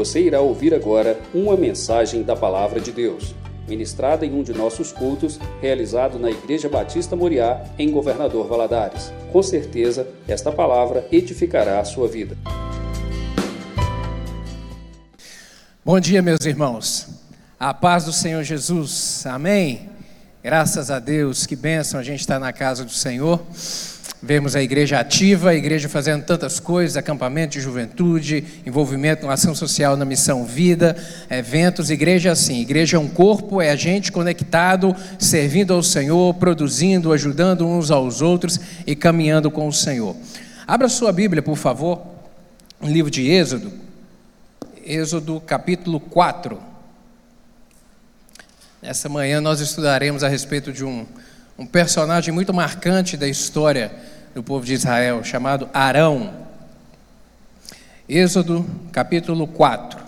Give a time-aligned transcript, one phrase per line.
[0.00, 3.34] Você irá ouvir agora uma mensagem da Palavra de Deus,
[3.68, 9.12] ministrada em um de nossos cultos, realizado na Igreja Batista Moriá, em Governador Valadares.
[9.30, 12.34] Com certeza, esta palavra edificará a sua vida.
[15.84, 17.06] Bom dia, meus irmãos.
[17.58, 19.26] A paz do Senhor Jesus.
[19.26, 19.90] Amém.
[20.42, 23.38] Graças a Deus, que bênção a gente estar na casa do Senhor.
[24.22, 29.54] Vemos a igreja ativa, a igreja fazendo tantas coisas, acampamento de juventude, envolvimento com ação
[29.54, 30.94] social na missão vida,
[31.30, 37.14] eventos, igreja assim, igreja é um corpo, é a gente conectado, servindo ao Senhor, produzindo,
[37.14, 40.14] ajudando uns aos outros e caminhando com o Senhor.
[40.66, 42.02] Abra sua Bíblia, por favor,
[42.78, 43.72] no livro de Êxodo,
[44.84, 46.60] Êxodo capítulo 4.
[48.82, 51.06] Nessa manhã nós estudaremos a respeito de um
[51.60, 53.92] um personagem muito marcante da história
[54.34, 56.32] do povo de Israel, chamado Arão.
[58.08, 60.00] Êxodo capítulo 4.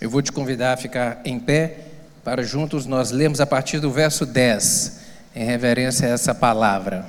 [0.00, 1.78] Eu vou te convidar a ficar em pé
[2.24, 5.00] para juntos nós lermos a partir do verso 10,
[5.36, 7.06] em reverência a essa palavra.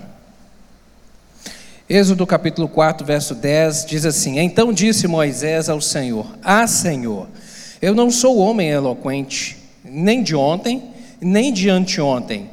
[1.90, 7.28] Êxodo capítulo 4, verso 10 diz assim: Então disse Moisés ao Senhor: Ah, Senhor,
[7.82, 9.66] eu não sou homem eloquente
[9.98, 10.84] nem de ontem,
[11.20, 12.48] nem de anteontem,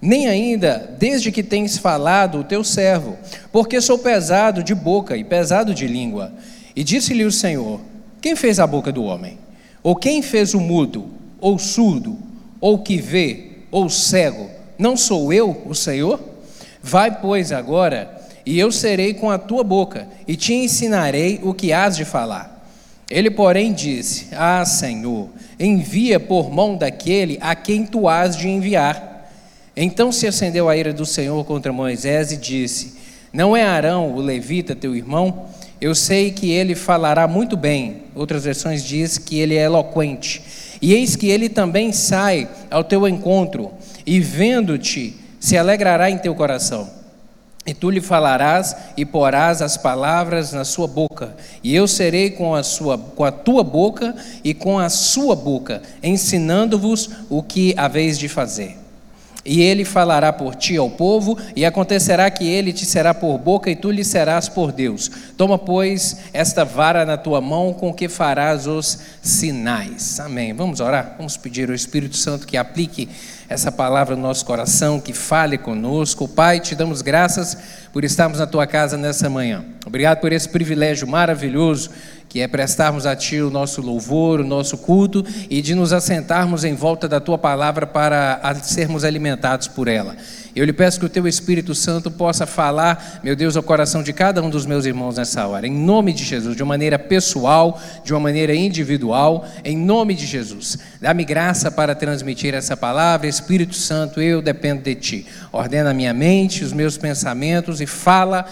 [0.00, 3.16] nem ainda desde que tens falado o teu servo,
[3.50, 6.30] porque sou pesado de boca e pesado de língua.
[6.76, 7.80] E disse-lhe o Senhor:
[8.20, 9.38] Quem fez a boca do homem?
[9.82, 11.06] Ou quem fez o mudo,
[11.40, 12.18] ou surdo,
[12.60, 14.50] ou que vê, ou cego?
[14.78, 16.20] Não sou eu, o Senhor?
[16.82, 21.72] Vai, pois, agora, e eu serei com a tua boca, e te ensinarei o que
[21.72, 22.51] hás de falar.
[23.12, 25.28] Ele, porém, disse: Ah, Senhor,
[25.60, 29.30] envia por mão daquele a quem tu has de enviar.
[29.76, 32.94] Então se acendeu a ira do Senhor contra Moisés e disse:
[33.30, 35.44] Não é Arão, o levita, teu irmão?
[35.78, 38.04] Eu sei que ele falará muito bem.
[38.14, 40.42] Outras versões diz que ele é eloquente.
[40.80, 43.72] E eis que ele também sai ao teu encontro,
[44.06, 47.01] e vendo-te, se alegrará em teu coração.
[47.64, 52.56] E tu lhe falarás e porás as palavras na sua boca, e eu serei com
[52.56, 58.18] a, sua, com a tua boca e com a sua boca, ensinando-vos o que haveis
[58.18, 58.81] de fazer.
[59.44, 63.70] E ele falará por ti ao povo, e acontecerá que ele te será por boca,
[63.70, 65.10] e tu lhe serás por Deus.
[65.36, 70.20] Toma, pois, esta vara na tua mão, com que farás os sinais.
[70.20, 70.52] Amém.
[70.52, 71.14] Vamos orar?
[71.18, 73.08] Vamos pedir ao Espírito Santo que aplique
[73.48, 76.28] essa palavra no nosso coração, que fale conosco.
[76.28, 77.56] Pai, te damos graças
[77.92, 79.64] por estarmos na tua casa nessa manhã.
[79.84, 81.90] Obrigado por esse privilégio maravilhoso
[82.32, 86.64] que é prestarmos a Ti o nosso louvor, o nosso culto e de nos assentarmos
[86.64, 90.16] em volta da Tua palavra para sermos alimentados por ela.
[90.56, 94.14] Eu lhe peço que o Teu Espírito Santo possa falar, meu Deus, ao coração de
[94.14, 97.78] cada um dos meus irmãos nessa hora, em nome de Jesus, de uma maneira pessoal,
[98.02, 100.78] de uma maneira individual, em nome de Jesus.
[101.02, 105.26] Dá-me graça para transmitir essa palavra, Espírito Santo, eu dependo de Ti.
[105.52, 108.46] Ordena a minha mente, os meus pensamentos e fala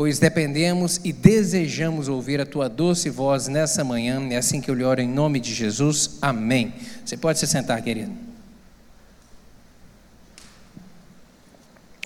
[0.00, 4.18] pois dependemos e desejamos ouvir a tua doce voz nessa manhã.
[4.30, 6.16] É assim que eu lhe oro em nome de Jesus.
[6.22, 6.72] Amém.
[7.04, 8.10] Você pode se sentar, querido.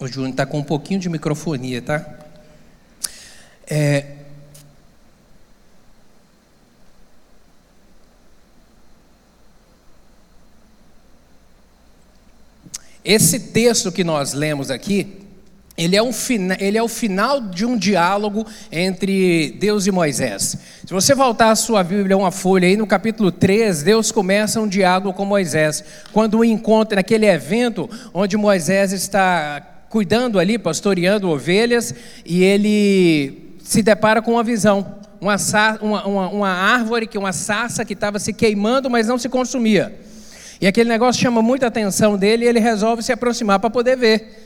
[0.00, 2.18] O Júnior está com um pouquinho de microfonia, tá?
[3.64, 4.06] É,
[13.04, 15.23] Esse texto que nós lemos aqui,
[15.76, 16.10] ele é, um,
[16.60, 20.56] ele é o final de um diálogo entre Deus e Moisés.
[20.86, 24.68] Se você voltar a sua Bíblia, uma folha aí, no capítulo 3, Deus começa um
[24.68, 25.82] diálogo com Moisés.
[26.12, 31.92] Quando o encontra naquele evento onde Moisés está cuidando ali, pastoreando ovelhas,
[32.24, 35.02] e ele se depara com uma visão.
[35.20, 35.36] Uma,
[35.80, 39.98] uma, uma, árvore, que uma sarça que estava se queimando, mas não se consumia.
[40.60, 44.43] E aquele negócio chama muita atenção dele e ele resolve se aproximar para poder ver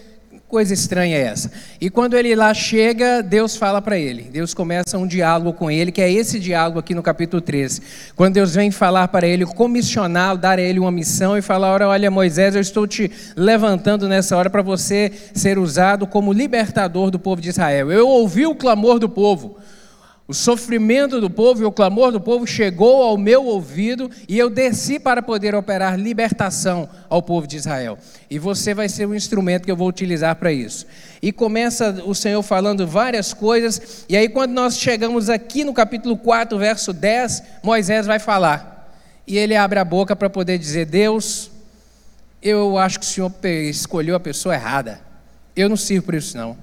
[0.48, 1.52] coisa estranha é essa?
[1.78, 4.22] E quando ele lá chega, Deus fala para ele.
[4.22, 7.82] Deus começa um diálogo com ele, que é esse diálogo aqui no capítulo 13.
[8.16, 12.10] Quando Deus vem falar para ele, comissioná-lo, dar a ele uma missão e falar: Olha,
[12.10, 17.42] Moisés, eu estou te levantando nessa hora para você ser usado como libertador do povo
[17.42, 17.92] de Israel.
[17.92, 19.58] Eu ouvi o clamor do povo.
[20.30, 24.50] O sofrimento do povo e o clamor do povo chegou ao meu ouvido e eu
[24.50, 27.96] desci para poder operar libertação ao povo de Israel.
[28.28, 30.86] E você vai ser o instrumento que eu vou utilizar para isso.
[31.22, 36.14] E começa o Senhor falando várias coisas, e aí quando nós chegamos aqui no capítulo
[36.14, 38.92] 4, verso 10, Moisés vai falar.
[39.26, 41.50] E ele abre a boca para poder dizer: Deus,
[42.42, 45.00] eu acho que o Senhor escolheu a pessoa errada.
[45.56, 46.54] Eu não sirvo por isso, não.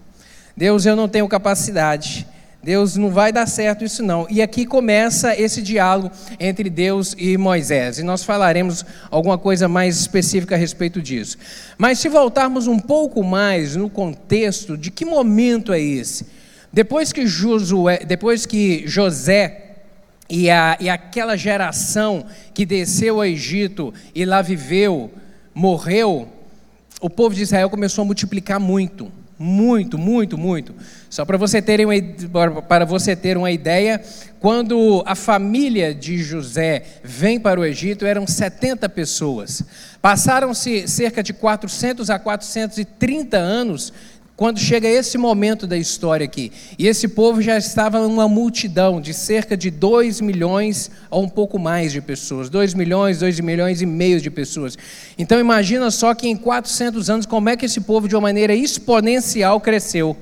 [0.55, 2.27] Deus, eu não tenho capacidade.
[2.65, 4.25] Deus não vai dar certo isso não.
[4.27, 6.09] E aqui começa esse diálogo
[6.39, 7.99] entre Deus e Moisés.
[7.99, 11.37] E nós falaremos alguma coisa mais específica a respeito disso.
[11.77, 16.25] Mas se voltarmos um pouco mais no contexto de que momento é esse?
[16.73, 19.75] Depois que Josué, depois que José
[20.27, 25.11] e, a, e aquela geração que desceu ao Egito e lá viveu,
[25.53, 26.27] morreu,
[26.99, 29.11] o povo de Israel começou a multiplicar muito.
[29.37, 30.73] Muito, muito, muito.
[31.09, 31.61] Só para você,
[32.67, 34.01] para você ter uma ideia,
[34.39, 39.61] quando a família de José vem para o Egito, eram 70 pessoas.
[40.01, 43.91] Passaram-se cerca de 400 a 430 anos
[44.37, 49.13] quando chega esse momento da história aqui, e esse povo já estava numa multidão de
[49.13, 53.85] cerca de 2 milhões ou um pouco mais de pessoas, 2 milhões, 2 milhões e
[53.85, 54.77] meio de pessoas.
[55.17, 58.53] Então imagina só que em 400 anos como é que esse povo de uma maneira
[58.53, 60.17] exponencial cresceu.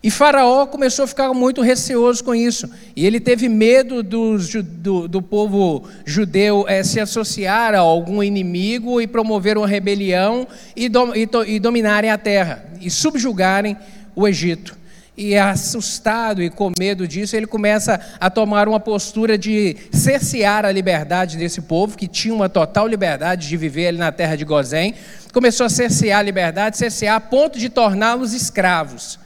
[0.00, 2.70] E Faraó começou a ficar muito receoso com isso.
[2.94, 9.00] E ele teve medo do, do, do povo judeu é, se associar a algum inimigo
[9.00, 10.46] e promover uma rebelião
[10.76, 13.76] e, dom, e, e dominarem a terra e subjugarem
[14.14, 14.78] o Egito.
[15.16, 20.70] E assustado e com medo disso, ele começa a tomar uma postura de cercear a
[20.70, 24.94] liberdade desse povo, que tinha uma total liberdade de viver ali na terra de Gozém.
[25.32, 29.18] Começou a cercear a liberdade, cercear a ponto de torná-los escravos.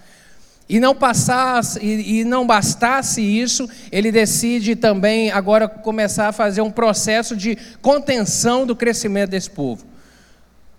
[0.73, 6.63] E não passasse, e, e não bastasse isso, ele decide também agora começar a fazer
[6.63, 9.85] um processo de contenção do crescimento desse povo.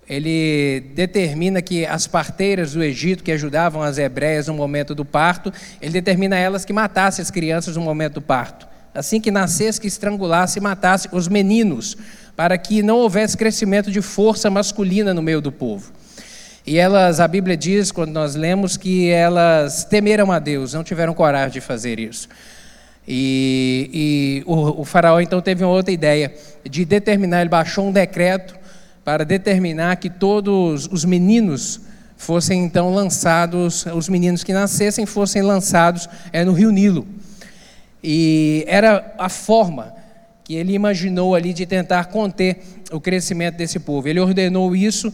[0.10, 5.54] Ele determina que as parteiras do Egito que ajudavam as hebreias no momento do parto,
[5.80, 8.68] ele determina elas que matassem as crianças no momento do parto.
[8.96, 11.96] Assim que nascesse, que estrangulasse e matasse os meninos,
[12.36, 15.94] para que não houvesse crescimento de força masculina no meio do povo.
[16.66, 21.14] E elas, a Bíblia diz, quando nós lemos, que elas temeram a Deus, não tiveram
[21.14, 22.30] coragem de fazer isso.
[23.06, 26.34] E, e o, o, faraó então teve uma outra ideia
[26.64, 28.56] de determinar, ele baixou um decreto
[29.04, 31.82] para determinar que todos os meninos
[32.16, 37.06] fossem então lançados, os meninos que nascessem fossem lançados é, no rio Nilo.
[38.02, 39.94] E era a forma
[40.46, 44.08] que ele imaginou ali de tentar conter o crescimento desse povo.
[44.08, 45.12] Ele ordenou isso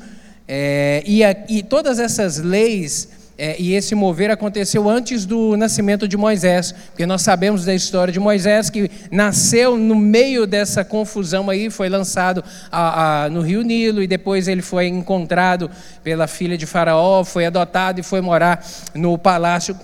[0.51, 3.07] é, e, a, e, todas essas leis
[3.37, 8.11] é, e esse mover aconteceu antes do nascimento de Moisés, porque nós sabemos da história
[8.11, 13.61] de Moisés que nasceu no meio dessa confusão aí, foi lançado a, a, no Rio
[13.61, 15.69] Nilo e depois ele foi encontrado
[16.03, 18.65] pela filha de Faraó, foi adotado e foi morar
[18.95, 19.77] no palácio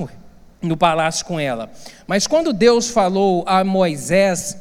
[0.62, 1.70] no palácio com ela.
[2.08, 4.58] Mas quando Deus falou a Moisés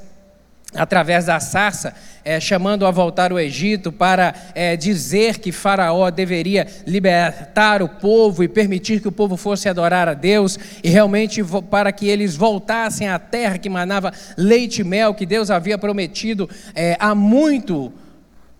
[0.74, 1.94] através da sarça,
[2.24, 8.42] é, chamando a voltar ao Egito para é, dizer que Faraó deveria libertar o povo
[8.42, 13.08] e permitir que o povo fosse adorar a Deus, e realmente para que eles voltassem
[13.08, 17.92] à terra que manava leite e mel, que Deus havia prometido é, há muito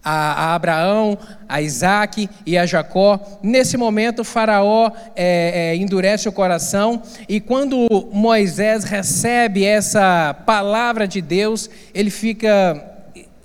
[0.05, 1.19] a, a, Abraão,
[1.49, 3.41] a Isaac e a Jacó.
[3.43, 11.23] Nesse momento, Faraó é, é, endurece o coração, e quando Moisés recebe essa palavra de
[11.23, 12.93] Deus, ele fica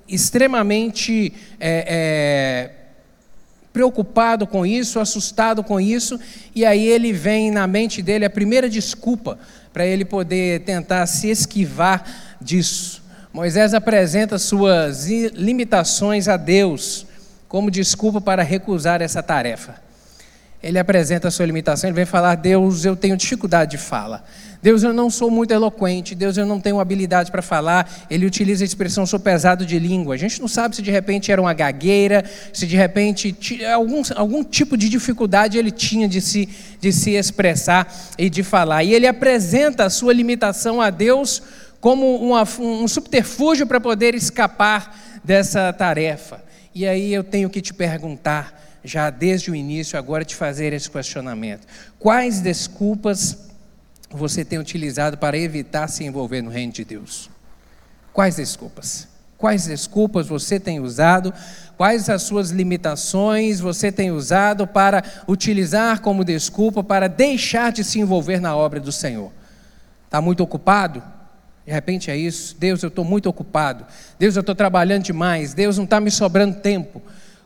[0.06, 2.70] extremamente é, é,
[3.72, 6.18] preocupado com isso, assustado com isso,
[6.54, 9.38] e aí ele vem na mente dele a primeira desculpa
[9.72, 12.04] para ele poder tentar se esquivar
[12.40, 12.99] disso.
[13.32, 17.06] Moisés apresenta suas limitações a Deus
[17.48, 19.76] como desculpa para recusar essa tarefa.
[20.60, 24.24] Ele apresenta a sua limitação, ele vem falar: Deus, eu tenho dificuldade de fala.
[24.62, 26.14] Deus, eu não sou muito eloquente.
[26.14, 28.06] Deus, eu não tenho habilidade para falar.
[28.10, 30.14] Ele utiliza a expressão sou pesado de língua.
[30.14, 33.34] A gente não sabe se de repente era uma gagueira, se de repente
[33.64, 36.46] algum, algum tipo de dificuldade ele tinha de se,
[36.78, 38.84] de se expressar e de falar.
[38.84, 41.42] E ele apresenta a sua limitação a Deus
[41.80, 46.44] como uma, um subterfúgio para poder escapar dessa tarefa.
[46.74, 50.90] E aí eu tenho que te perguntar já desde o início, agora te fazer esse
[50.90, 51.66] questionamento.
[51.98, 53.50] Quais desculpas
[54.10, 57.30] você tem utilizado para evitar se envolver no reino de Deus?
[58.12, 59.08] Quais desculpas?
[59.38, 61.32] Quais desculpas você tem usado?
[61.76, 67.98] Quais as suas limitações você tem usado para utilizar como desculpa para deixar de se
[68.00, 69.32] envolver na obra do Senhor?
[70.04, 71.02] Está muito ocupado?
[71.70, 72.56] De repente é isso.
[72.58, 73.86] Deus, eu estou muito ocupado.
[74.18, 75.54] Deus, eu estou trabalhando demais.
[75.54, 77.00] Deus, não está me sobrando tempo.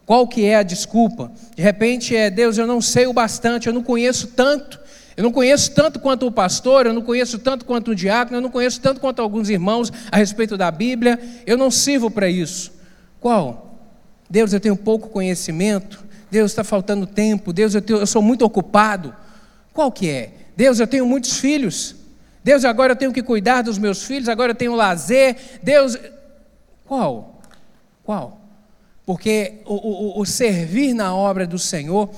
[0.07, 1.31] Qual que é a desculpa?
[1.55, 4.81] De repente é, Deus, eu não sei o bastante, eu não conheço tanto.
[5.15, 8.41] Eu não conheço tanto quanto o pastor, eu não conheço tanto quanto o diácono, eu
[8.41, 12.73] não conheço tanto quanto alguns irmãos a respeito da Bíblia, eu não sirvo para isso.
[13.21, 13.79] Qual?
[14.31, 18.43] Deus, eu tenho pouco conhecimento, Deus está faltando tempo, Deus, eu, tenho, eu sou muito
[18.43, 19.15] ocupado.
[19.75, 20.33] Qual que é?
[20.57, 22.04] Deus, eu tenho muitos filhos.
[22.45, 25.35] Deus, agora eu tenho que cuidar dos meus filhos, agora eu tenho lazer.
[25.63, 25.99] Deus.
[26.85, 27.41] Qual?
[28.05, 28.39] Qual?
[29.07, 32.11] Porque o, o, o servir na obra do Senhor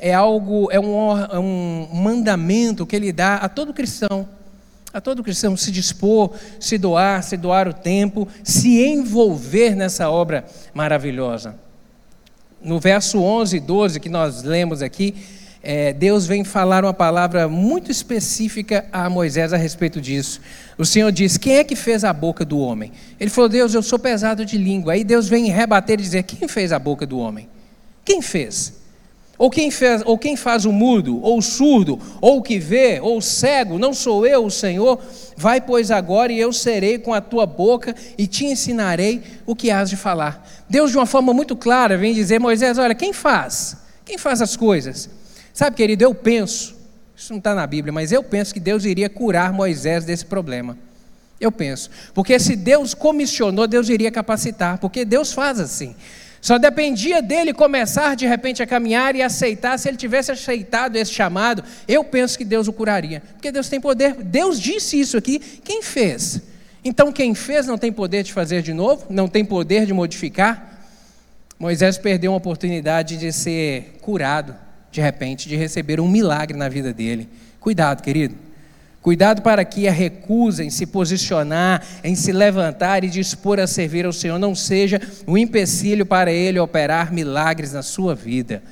[0.00, 4.26] é algo, é um, é um mandamento que ele dá a todo cristão.
[4.92, 10.46] A todo cristão se dispor, se doar, se doar o tempo, se envolver nessa obra
[10.72, 11.56] maravilhosa.
[12.62, 15.14] No verso 11 e 12 que nós lemos aqui,
[15.64, 20.40] é, Deus vem falar uma palavra muito específica a Moisés a respeito disso.
[20.76, 22.92] O Senhor diz: Quem é que fez a boca do homem?
[23.18, 24.92] Ele falou: Deus, eu sou pesado de língua.
[24.92, 27.48] Aí Deus vem rebater e dizer: Quem fez a boca do homem?
[28.04, 28.84] Quem fez?
[29.36, 33.00] Ou quem, fez, ou quem faz o mudo, ou o surdo, ou o que vê,
[33.00, 35.00] ou o cego, não sou eu o Senhor?
[35.36, 39.72] Vai, pois, agora e eu serei com a tua boca e te ensinarei o que
[39.72, 40.46] has de falar.
[40.68, 43.76] Deus, de uma forma muito clara, vem dizer: Moisés, olha, quem faz?
[44.04, 45.08] Quem faz as coisas?
[45.54, 46.74] Sabe, querido, eu penso,
[47.16, 50.76] isso não está na Bíblia, mas eu penso que Deus iria curar Moisés desse problema.
[51.40, 51.88] Eu penso.
[52.12, 55.94] Porque se Deus comissionou, Deus iria capacitar, porque Deus faz assim.
[56.40, 59.78] Só dependia dele começar de repente a caminhar e aceitar.
[59.78, 63.22] Se ele tivesse aceitado esse chamado, eu penso que Deus o curaria.
[63.32, 64.14] Porque Deus tem poder.
[64.24, 65.38] Deus disse isso aqui.
[65.38, 66.42] Quem fez?
[66.84, 69.06] Então, quem fez não tem poder de fazer de novo?
[69.08, 70.82] Não tem poder de modificar?
[71.58, 74.54] Moisés perdeu uma oportunidade de ser curado,
[74.94, 77.28] de repente, de receber um milagre na vida dele.
[77.58, 78.36] Cuidado, querido.
[79.02, 84.06] Cuidado para que a recusa em se posicionar, em se levantar e dispor a servir
[84.06, 88.62] ao Senhor não seja um empecilho para Ele operar milagres na sua vida.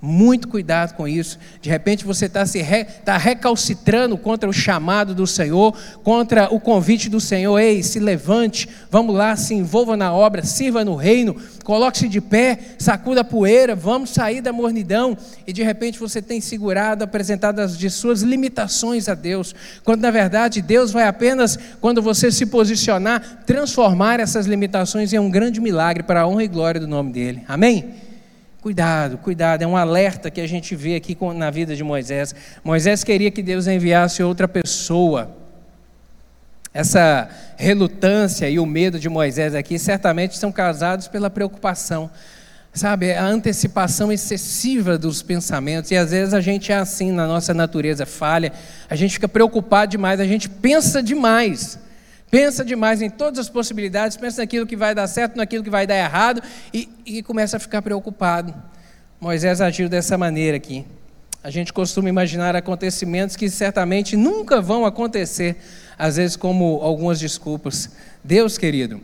[0.00, 1.40] Muito cuidado com isso.
[1.60, 6.60] De repente você está se re, tá recalcitrando contra o chamado do Senhor, contra o
[6.60, 7.58] convite do Senhor.
[7.58, 12.60] Ei, se levante, vamos lá, se envolva na obra, sirva no reino, coloque-se de pé,
[12.78, 15.18] sacuda a poeira, vamos sair da mornidão.
[15.44, 19.52] E de repente você tem segurado, apresentado as de suas limitações a Deus,
[19.82, 25.28] quando na verdade Deus vai apenas, quando você se posicionar, transformar essas limitações em um
[25.28, 27.42] grande milagre para a honra e glória do nome dEle.
[27.48, 28.07] Amém?
[28.68, 32.34] Cuidado, cuidado, é um alerta que a gente vê aqui na vida de Moisés.
[32.62, 35.34] Moisés queria que Deus enviasse outra pessoa.
[36.74, 42.10] Essa relutância e o medo de Moisés aqui certamente são causados pela preocupação,
[42.74, 43.14] sabe?
[43.14, 45.90] A antecipação excessiva dos pensamentos.
[45.90, 48.52] E às vezes a gente é assim na nossa natureza falha,
[48.90, 51.78] a gente fica preocupado demais, a gente pensa demais.
[52.30, 55.86] Pensa demais em todas as possibilidades, pensa naquilo que vai dar certo, naquilo que vai
[55.86, 56.42] dar errado
[56.72, 58.54] e, e começa a ficar preocupado.
[59.20, 60.84] Moisés agiu dessa maneira aqui.
[61.42, 65.56] A gente costuma imaginar acontecimentos que certamente nunca vão acontecer,
[65.98, 67.90] às vezes como algumas desculpas.
[68.22, 69.00] Deus, querido,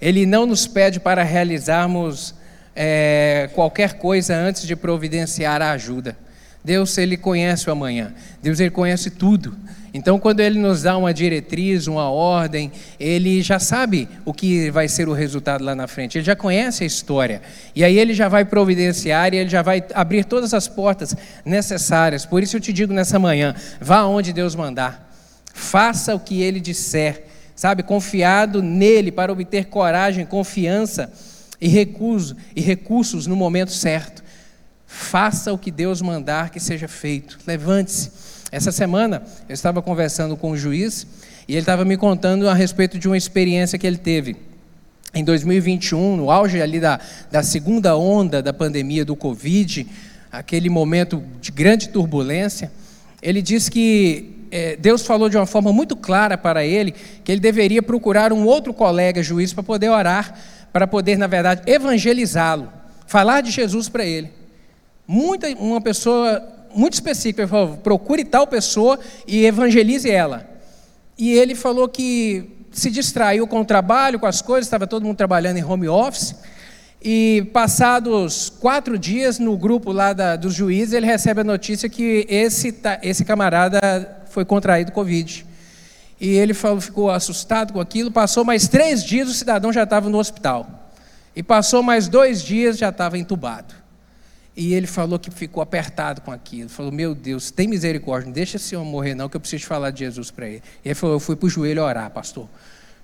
[0.00, 2.34] Ele não nos pede para realizarmos
[2.74, 6.16] é, qualquer coisa antes de providenciar a ajuda.
[6.64, 8.14] Deus, Ele conhece o amanhã.
[8.40, 9.56] Deus, Ele conhece tudo.
[9.92, 14.86] Então, quando ele nos dá uma diretriz, uma ordem, ele já sabe o que vai
[14.86, 17.40] ser o resultado lá na frente, ele já conhece a história.
[17.74, 22.26] E aí ele já vai providenciar e ele já vai abrir todas as portas necessárias.
[22.26, 25.10] Por isso eu te digo nessa manhã: vá onde Deus mandar,
[25.54, 27.24] faça o que ele disser,
[27.56, 31.10] sabe, confiado nele para obter coragem, confiança
[31.60, 34.22] e recurso, e recursos no momento certo.
[34.86, 37.38] Faça o que Deus mandar que seja feito.
[37.46, 41.06] Levante-se essa semana eu estava conversando com o juiz
[41.46, 44.36] e ele estava me contando a respeito de uma experiência que ele teve.
[45.14, 47.00] Em 2021, no auge ali da,
[47.30, 49.86] da segunda onda da pandemia do Covid,
[50.30, 52.70] aquele momento de grande turbulência,
[53.22, 57.40] ele disse que é, Deus falou de uma forma muito clara para ele que ele
[57.40, 60.34] deveria procurar um outro colega juiz para poder orar,
[60.72, 62.70] para poder, na verdade, evangelizá-lo,
[63.06, 64.30] falar de Jesus para ele.
[65.06, 67.40] Muita, uma pessoa muito específico.
[67.40, 70.48] Ele falou: procure tal pessoa e evangelize ela.
[71.18, 75.16] E ele falou que se distraiu com o trabalho, com as coisas, estava todo mundo
[75.16, 76.34] trabalhando em home office.
[77.02, 82.26] E passados quatro dias, no grupo lá da, dos juízes, ele recebe a notícia que
[82.28, 83.78] esse, esse camarada
[84.30, 85.46] foi contraído Covid.
[86.20, 88.10] E ele falou, ficou assustado com aquilo.
[88.10, 90.90] Passou mais três dias, o cidadão já estava no hospital.
[91.34, 93.74] E passou mais dois dias, já estava entubado.
[94.58, 96.68] E ele falou que ficou apertado com aquilo.
[96.68, 99.92] Falou: Meu Deus, tem misericórdia, não deixa esse homem morrer, não, que eu preciso falar
[99.92, 100.62] de Jesus para ele.
[100.84, 102.48] E ele falou: Eu fui para o joelho orar, pastor.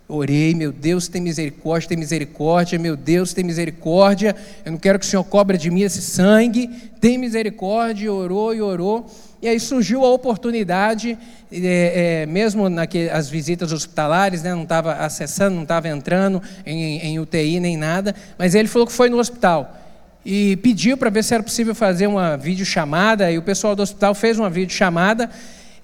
[0.08, 4.34] Orei, meu Deus, tem misericórdia, tem misericórdia, meu Deus, tem misericórdia.
[4.64, 6.66] Eu não quero que o Senhor cobre de mim esse sangue.
[7.00, 9.06] Tem misericórdia, orou e orou.
[9.40, 11.16] E aí surgiu a oportunidade,
[11.52, 17.18] é, é, mesmo nas visitas hospitalares, né, não estava acessando, não estava entrando em, em
[17.20, 19.83] UTI nem nada, mas ele falou que foi no hospital
[20.24, 24.14] e pediu para ver se era possível fazer uma videochamada, e o pessoal do hospital
[24.14, 25.30] fez uma videochamada,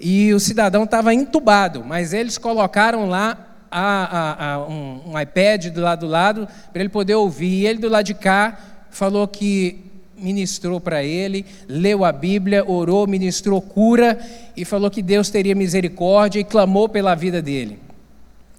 [0.00, 5.66] e o cidadão estava entubado, mas eles colocaram lá a, a, a, um, um, iPad
[5.66, 7.60] do lado do lado para ele poder ouvir.
[7.60, 8.58] E ele do lado de cá
[8.90, 9.84] falou que
[10.16, 14.18] ministrou para ele, leu a Bíblia, orou, ministrou cura
[14.56, 17.78] e falou que Deus teria misericórdia e clamou pela vida dele.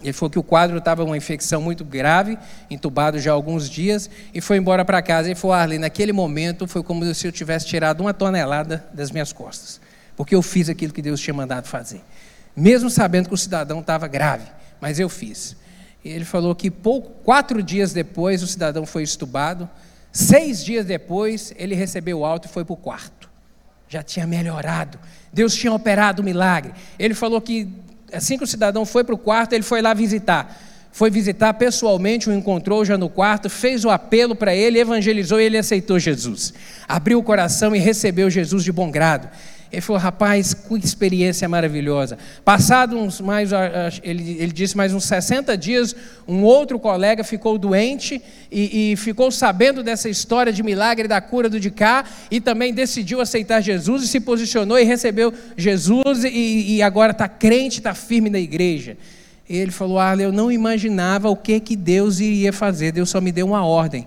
[0.04, 2.38] Ele falou que o quadro estava uma infecção muito grave,
[2.70, 5.28] entubado já há alguns dias, e foi embora para casa.
[5.28, 9.32] Ele falou: Arlen, naquele momento foi como se eu tivesse tirado uma tonelada das minhas
[9.32, 9.80] costas,
[10.16, 12.02] porque eu fiz aquilo que Deus tinha mandado fazer,
[12.56, 14.46] mesmo sabendo que o cidadão estava grave,
[14.80, 15.56] mas eu fiz.
[16.04, 19.70] Ele falou que pouco, quatro dias depois o cidadão foi estubado,
[20.12, 23.30] seis dias depois ele recebeu alto e foi para o quarto.
[23.88, 24.98] Já tinha melhorado,
[25.32, 26.74] Deus tinha operado o milagre.
[26.98, 27.68] Ele falou que
[28.14, 30.60] assim que o cidadão foi para o quarto, ele foi lá visitar.
[30.92, 35.46] Foi visitar pessoalmente, o encontrou já no quarto, fez o apelo para ele, evangelizou e
[35.46, 36.54] ele aceitou Jesus.
[36.88, 39.30] Abriu o coração e recebeu Jesus de bom grado.
[39.72, 42.18] Ele falou, rapaz, que experiência maravilhosa.
[42.44, 43.52] Passado uns mais,
[44.04, 45.96] ele, ele disse, mais uns 60 dias,
[46.28, 51.48] um outro colega ficou doente e, e, ficou sabendo dessa história de milagre da cura
[51.48, 56.76] do de cá e também decidiu aceitar Jesus e se posicionou e recebeu Jesus e,
[56.76, 58.98] e agora está crente, está firme na igreja.
[59.48, 63.22] E ele falou, ah, eu não imaginava o que, que Deus iria fazer, Deus só
[63.22, 64.06] me deu uma ordem.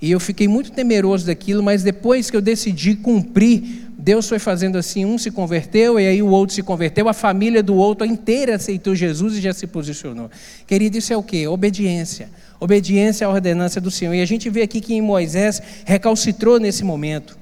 [0.00, 4.76] E eu fiquei muito temeroso daquilo, mas depois que eu decidi cumprir Deus foi fazendo
[4.76, 8.56] assim, um se converteu e aí o outro se converteu, a família do outro inteira
[8.56, 10.30] aceitou Jesus e já se posicionou.
[10.66, 11.48] Querido, isso é o que?
[11.48, 12.28] Obediência.
[12.60, 14.12] Obediência à ordenança do Senhor.
[14.12, 17.34] E a gente vê aqui que em Moisés recalcitrou nesse momento.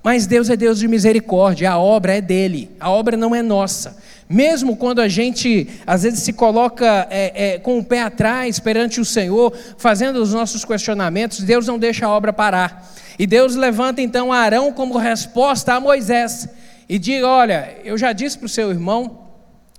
[0.00, 3.96] Mas Deus é Deus de misericórdia, a obra é dele, a obra não é nossa.
[4.32, 9.00] Mesmo quando a gente às vezes se coloca é, é, com o pé atrás perante
[9.00, 12.94] o Senhor, fazendo os nossos questionamentos, Deus não deixa a obra parar.
[13.18, 16.48] E Deus levanta então Arão como resposta a Moisés
[16.88, 19.18] e diz: Olha, eu já disse para o seu irmão,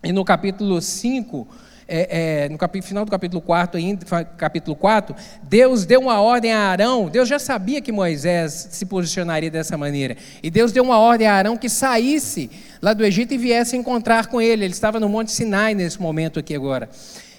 [0.04, 1.48] e no capítulo 5,
[1.94, 4.06] é, é, no capítulo, final do capítulo 4, ainda,
[4.38, 9.52] capítulo 4, Deus deu uma ordem a Arão, Deus já sabia que Moisés se posicionaria
[9.52, 12.50] dessa maneira, e Deus deu uma ordem a Arão que saísse
[12.82, 16.40] lá do Egito e viesse encontrar com ele, ele estava no Monte Sinai nesse momento
[16.40, 16.88] aqui agora.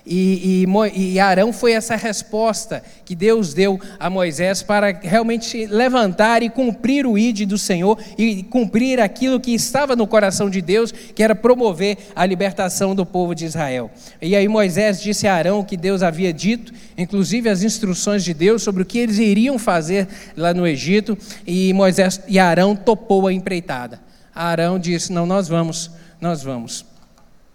[0.05, 6.43] E, e, e, Arão foi essa resposta que Deus deu a Moisés para realmente levantar
[6.43, 10.91] e cumprir o ide do Senhor e cumprir aquilo que estava no coração de Deus,
[10.91, 13.93] que era promover a libertação do povo de Israel.
[14.21, 18.63] E aí Moisés disse a Arão que Deus havia dito, inclusive as instruções de Deus
[18.63, 23.33] sobre o que eles iriam fazer lá no Egito, e Moisés e Arão topou a
[23.33, 24.01] empreitada.
[24.35, 26.92] Arão disse: "Não, nós vamos, nós vamos".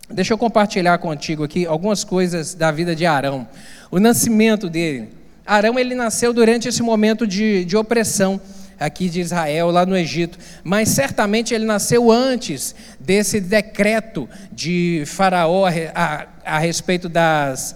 [0.10, 3.46] Deixa eu compartilhar contigo aqui algumas coisas da vida de Arão.
[3.92, 5.10] O nascimento dele.
[5.46, 8.40] Arão ele nasceu durante esse momento de, de opressão
[8.80, 15.66] aqui de Israel, lá no Egito, mas certamente ele nasceu antes desse decreto de Faraó
[15.66, 17.76] a, a, a respeito das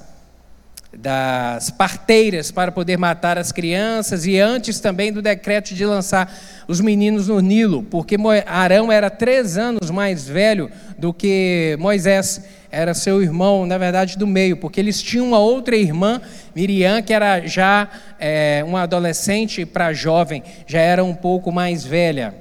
[0.93, 6.31] das parteiras para poder matar as crianças e antes também do decreto de lançar
[6.67, 12.93] os meninos no Nilo, porque Arão era três anos mais velho do que Moisés, era
[12.93, 16.21] seu irmão, na verdade, do meio, porque eles tinham uma outra irmã,
[16.53, 22.35] Miriam, que era já é, uma adolescente para jovem, já era um pouco mais velha.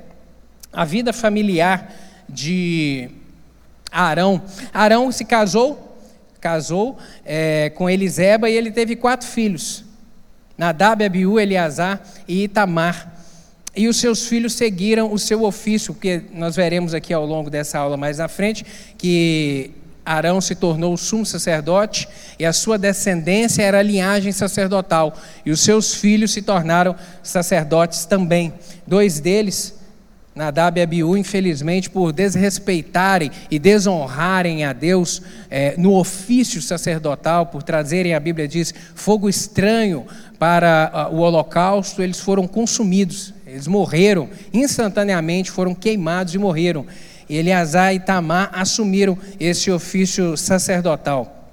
[0.72, 1.92] A vida familiar
[2.28, 3.10] de
[3.90, 5.89] Arão, Arão se casou
[6.40, 9.85] casou é, com Eliseba e ele teve quatro filhos:
[10.57, 13.18] Nadab, Abiú, Eleazar e Itamar.
[13.76, 17.79] E os seus filhos seguiram o seu ofício, porque nós veremos aqui ao longo dessa
[17.79, 18.66] aula mais à frente
[18.98, 19.70] que
[20.05, 25.61] Arão se tornou sumo sacerdote e a sua descendência era a linhagem sacerdotal, e os
[25.61, 28.53] seus filhos se tornaram sacerdotes também.
[28.87, 29.80] Dois deles
[30.40, 37.62] Nadab e Abiú, infelizmente, por desrespeitarem e desonrarem a Deus é, no ofício sacerdotal, por
[37.62, 40.07] trazerem, a Bíblia diz, fogo estranho
[40.38, 46.87] para uh, o holocausto, eles foram consumidos, eles morreram instantaneamente, foram queimados e morreram.
[47.29, 51.50] E Eleazar e Tamar assumiram esse ofício sacerdotal.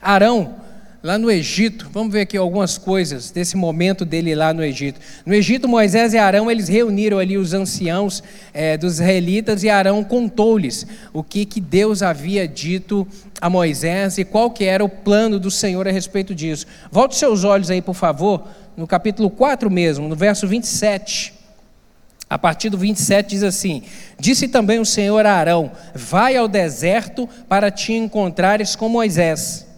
[0.00, 0.54] Arão
[1.02, 5.00] lá no Egito, vamos ver aqui algumas coisas desse momento dele lá no Egito.
[5.24, 10.04] No Egito, Moisés e Arão, eles reuniram ali os anciãos é, dos israelitas e Arão
[10.04, 13.08] contou-lhes o que, que Deus havia dito
[13.40, 16.66] a Moisés e qual que era o plano do Senhor a respeito disso.
[16.92, 21.32] Volte seus olhos aí, por favor, no capítulo 4 mesmo, no verso 27.
[22.28, 23.82] A partir do 27 diz assim:
[24.18, 29.69] Disse também o Senhor a Arão: Vai ao deserto para te encontrares com Moisés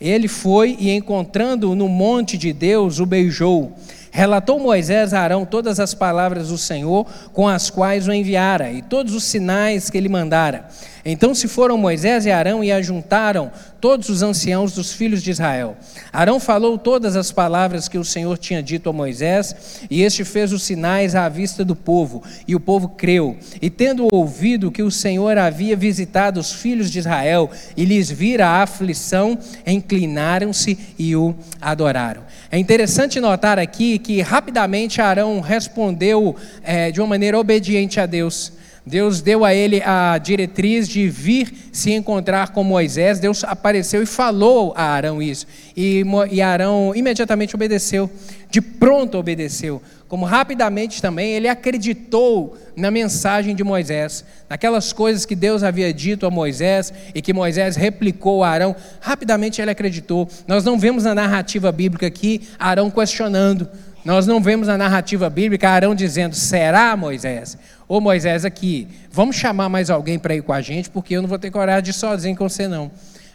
[0.00, 3.72] ele foi e, encontrando-o no monte de Deus, o beijou.
[4.10, 8.82] Relatou Moisés a Arão todas as palavras do Senhor com as quais o enviara e
[8.82, 10.68] todos os sinais que ele mandara.
[11.04, 15.76] Então se foram Moisés e Arão e ajuntaram todos os anciãos dos filhos de Israel.
[16.12, 20.52] Arão falou todas as palavras que o Senhor tinha dito a Moisés, e este fez
[20.52, 23.38] os sinais à vista do povo, e o povo creu.
[23.62, 28.46] E tendo ouvido que o Senhor havia visitado os filhos de Israel e lhes vira
[28.46, 32.22] a aflição, inclinaram-se e o adoraram.
[32.52, 36.34] É interessante notar aqui que rapidamente Arão respondeu
[36.64, 38.52] é, de uma maneira obediente a Deus.
[38.84, 43.20] Deus deu a ele a diretriz de vir se encontrar com Moisés.
[43.20, 45.46] Deus apareceu e falou a Arão isso.
[45.76, 48.10] E, e Arão imediatamente obedeceu,
[48.50, 49.80] de pronto obedeceu.
[50.10, 56.26] Como rapidamente também ele acreditou na mensagem de Moisés, naquelas coisas que Deus havia dito
[56.26, 58.74] a Moisés e que Moisés replicou a Arão.
[59.00, 60.28] Rapidamente ele acreditou.
[60.48, 63.68] Nós não vemos na narrativa bíblica aqui Arão questionando.
[64.04, 67.56] Nós não vemos na narrativa bíblica Arão dizendo: será Moisés?
[67.86, 71.28] Ô Moisés, aqui, vamos chamar mais alguém para ir com a gente, porque eu não
[71.28, 72.90] vou ter coragem de ir sozinho com você, não.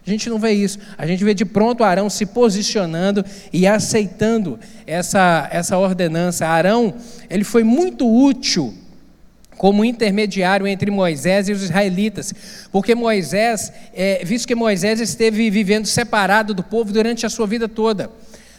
[0.06, 0.78] A gente não vê isso.
[0.98, 6.46] A gente vê de pronto Arão se posicionando e aceitando essa, essa ordenança.
[6.46, 6.94] Arão,
[7.30, 8.74] ele foi muito útil
[9.58, 12.34] como intermediário entre Moisés e os israelitas,
[12.72, 17.68] porque Moisés, é, visto que Moisés esteve vivendo separado do povo durante a sua vida
[17.68, 18.12] toda,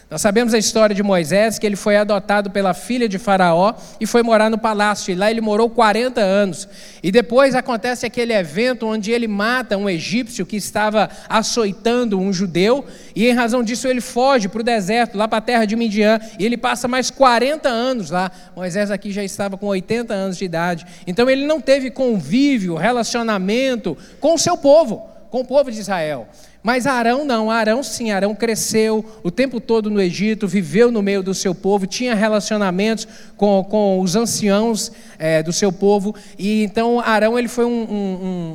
[0.09, 4.05] nós sabemos a história de Moisés, que ele foi adotado pela filha de Faraó e
[4.05, 5.11] foi morar no palácio.
[5.11, 6.65] E lá ele morou 40 anos.
[7.03, 12.85] E depois acontece aquele evento onde ele mata um egípcio que estava açoitando um judeu.
[13.13, 16.21] E em razão disso ele foge para o deserto, lá para a terra de Midian.
[16.39, 18.31] E ele passa mais 40 anos lá.
[18.55, 20.85] Moisés aqui já estava com 80 anos de idade.
[21.05, 26.27] Então ele não teve convívio, relacionamento com o seu povo, com o povo de Israel.
[26.63, 31.23] Mas Arão não, Arão sim, Arão cresceu o tempo todo no Egito, viveu no meio
[31.23, 36.99] do seu povo, tinha relacionamentos com, com os anciãos é, do seu povo, e então
[36.99, 37.69] Arão ele foi um,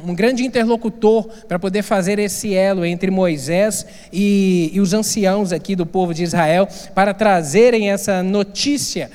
[0.04, 5.50] um, um grande interlocutor para poder fazer esse elo entre Moisés e, e os anciãos
[5.50, 9.10] aqui do povo de Israel, para trazerem essa notícia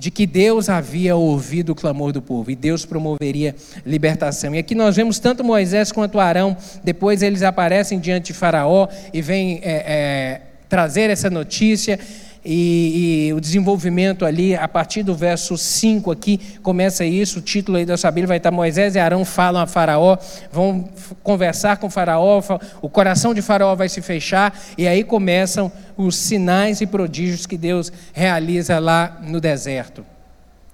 [0.00, 4.54] de que Deus havia ouvido o clamor do povo e Deus promoveria libertação.
[4.54, 9.20] E aqui nós vemos tanto Moisés quanto Arão, depois eles aparecem diante de Faraó e
[9.20, 12.00] vêm é, é, trazer essa notícia
[12.44, 17.76] e, e, o desenvolvimento ali, a partir do verso 5 aqui, começa isso, o título
[17.76, 20.16] aí da sua Bíblia vai estar Moisés e Arão falam a Faraó,
[20.50, 20.88] vão
[21.22, 22.42] conversar com Faraó,
[22.80, 27.58] o coração de Faraó vai se fechar, e aí começam os sinais e prodígios que
[27.58, 30.04] Deus realiza lá no deserto,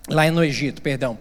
[0.08, 1.18] lá no Egito, perdão.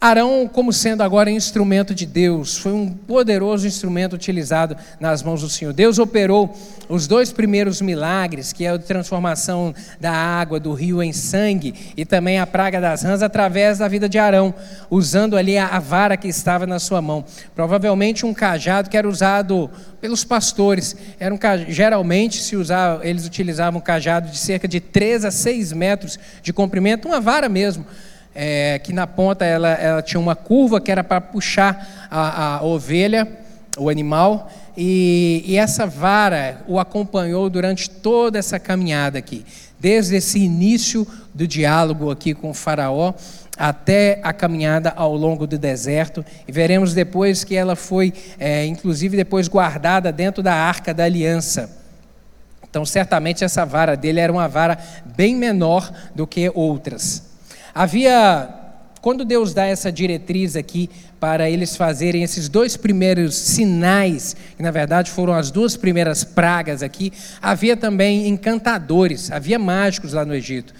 [0.00, 5.48] Arão, como sendo agora instrumento de Deus, foi um poderoso instrumento utilizado nas mãos do
[5.48, 5.72] Senhor.
[5.72, 6.54] Deus operou
[6.90, 12.04] os dois primeiros milagres, que é a transformação da água do rio em sangue e
[12.04, 14.52] também a praga das rãs, através da vida de Arão,
[14.90, 17.24] usando ali a vara que estava na sua mão.
[17.54, 19.70] Provavelmente um cajado que era usado
[20.02, 20.94] pelos pastores.
[21.18, 25.72] Era um, geralmente se usava, eles utilizavam um cajado de cerca de 3 a 6
[25.72, 27.86] metros de comprimento, uma vara mesmo
[28.34, 32.64] é, que na ponta ela, ela, tinha uma curva que era para puxar a, a,
[32.64, 33.28] ovelha,
[33.78, 39.44] o animal, e, e essa vara o acompanhou durante toda essa caminhada aqui,
[39.78, 43.14] desde esse início do diálogo aqui com o Faraó
[43.56, 49.16] até a caminhada ao longo do deserto, e veremos depois que ela foi, é, inclusive,
[49.16, 51.70] depois guardada dentro da arca da aliança.
[52.68, 57.33] Então, certamente, essa vara dele era uma vara bem menor do que outras.
[57.74, 58.48] Havia,
[59.00, 64.70] quando Deus dá essa diretriz aqui para eles fazerem esses dois primeiros sinais, que na
[64.70, 70.72] verdade foram as duas primeiras pragas aqui, havia também encantadores, havia mágicos lá no Egito.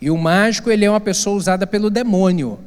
[0.00, 2.58] E o mágico, ele é uma pessoa usada pelo demônio.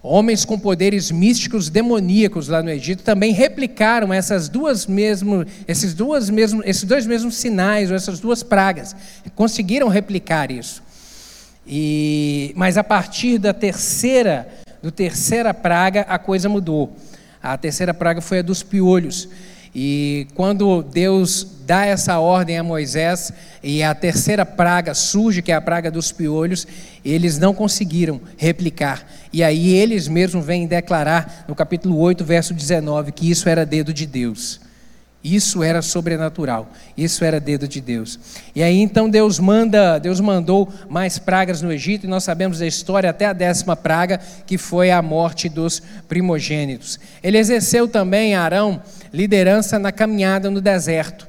[0.00, 6.30] Homens com poderes místicos demoníacos lá no Egito também replicaram essas duas mesmo, esses, duas
[6.30, 8.94] mesmo, esses dois mesmos sinais, ou essas duas pragas.
[9.34, 10.85] Conseguiram replicar isso.
[11.66, 14.48] E, mas a partir da terceira,
[14.82, 16.96] do terceira praga, a coisa mudou.
[17.42, 19.28] A terceira praga foi a dos piolhos.
[19.74, 23.30] E quando Deus dá essa ordem a Moisés
[23.62, 26.66] e a terceira praga surge, que é a praga dos piolhos,
[27.04, 29.06] eles não conseguiram replicar.
[29.32, 33.92] E aí eles mesmos vêm declarar no capítulo 8, verso 19, que isso era dedo
[33.92, 34.65] de Deus.
[35.26, 36.70] Isso era sobrenatural.
[36.96, 38.16] Isso era dedo de Deus.
[38.54, 42.66] E aí então Deus manda, Deus mandou mais pragas no Egito e nós sabemos a
[42.66, 47.00] história até a décima praga, que foi a morte dos primogênitos.
[47.24, 48.80] Ele exerceu também Arão
[49.12, 51.26] liderança na caminhada no deserto.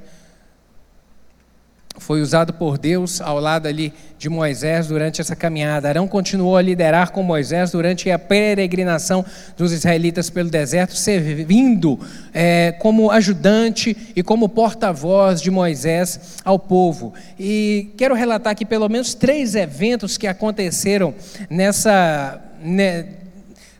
[2.01, 5.89] Foi usado por Deus ao lado ali de Moisés durante essa caminhada.
[5.89, 11.99] Arão continuou a liderar com Moisés durante a peregrinação dos israelitas pelo deserto, servindo
[12.33, 17.13] é, como ajudante e como porta-voz de Moisés ao povo.
[17.39, 21.13] E quero relatar aqui pelo menos três eventos que aconteceram
[21.49, 22.41] nessa.
[22.61, 23.05] Né,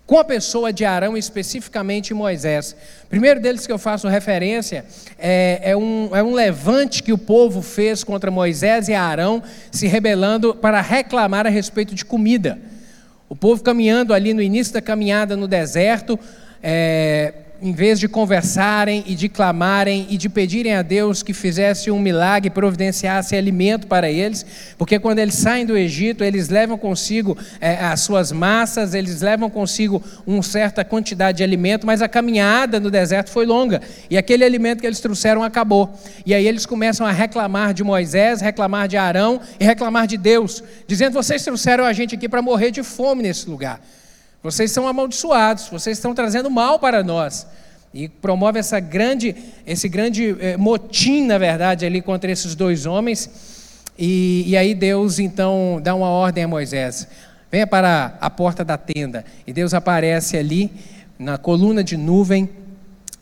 [0.08, 2.74] com a pessoa de Arão, especificamente Moisés.
[3.04, 4.86] O primeiro deles que eu faço referência
[5.20, 9.86] é, é, um, é um levante que o povo fez contra Moisés e Arão, se
[9.86, 12.58] rebelando para reclamar a respeito de comida.
[13.28, 16.18] O povo caminhando ali no início da caminhada no deserto,
[16.64, 21.90] é, em vez de conversarem e de clamarem e de pedirem a Deus que fizesse
[21.90, 24.46] um milagre, providenciasse alimento para eles,
[24.78, 29.50] porque quando eles saem do Egito, eles levam consigo é, as suas massas, eles levam
[29.50, 34.44] consigo uma certa quantidade de alimento, mas a caminhada no deserto foi longa e aquele
[34.44, 35.94] alimento que eles trouxeram acabou.
[36.26, 40.64] E aí eles começam a reclamar de Moisés, reclamar de Arão e reclamar de Deus,
[40.88, 43.82] dizendo: vocês trouxeram a gente aqui para morrer de fome nesse lugar.
[44.42, 47.48] Vocês são amaldiçoados, vocês estão trazendo mal para nós.
[47.94, 53.30] E promove essa grande, esse grande eh, motim, na verdade, ali contra esses dois homens.
[53.98, 57.08] E, e aí Deus então dá uma ordem a Moisés:
[57.52, 59.26] venha para a porta da tenda.
[59.46, 60.72] E Deus aparece ali
[61.18, 62.50] na coluna de nuvem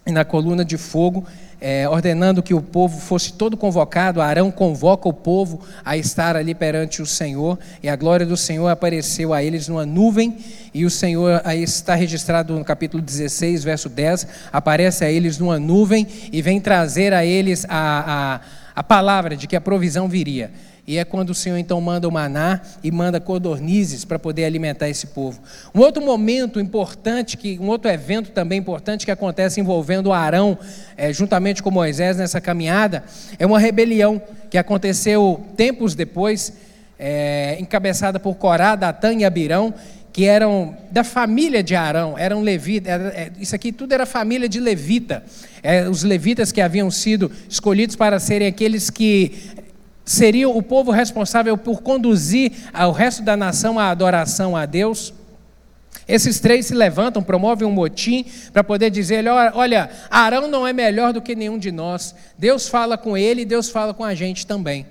[0.06, 1.25] e na coluna de fogo
[1.67, 4.21] é, ordenando que o povo fosse todo convocado.
[4.21, 8.67] Arão convoca o povo a estar ali perante o Senhor, e a glória do Senhor
[8.67, 10.38] apareceu a eles numa nuvem,
[10.71, 15.58] e o Senhor, aí está registrado no capítulo 16, verso 10, aparece a eles numa
[15.58, 18.41] nuvem e vem trazer a eles a, a,
[18.75, 20.51] a palavra de que a provisão viria.
[20.87, 24.87] E é quando o Senhor então manda o maná e manda codornizes para poder alimentar
[24.87, 25.41] esse povo.
[25.73, 30.57] Um outro momento importante, que, um outro evento também importante que acontece envolvendo Arão,
[30.95, 33.03] é, juntamente com Moisés nessa caminhada,
[33.39, 36.53] é uma rebelião que aconteceu tempos depois,
[36.99, 39.73] é, encabeçada por Corá, Datã e Abirão,
[40.13, 44.47] que eram da família de Arão, eram levitas, era, é, isso aqui tudo era família
[44.47, 45.23] de levita.
[45.61, 49.33] É, os levitas que haviam sido escolhidos para serem aqueles que
[50.05, 55.13] seria o povo responsável por conduzir o resto da nação à adoração a Deus.
[56.07, 61.11] Esses três se levantam, promovem um motim para poder dizer: olha, Arão não é melhor
[61.11, 62.13] do que nenhum de nós.
[62.37, 64.85] Deus fala com ele e Deus fala com a gente também.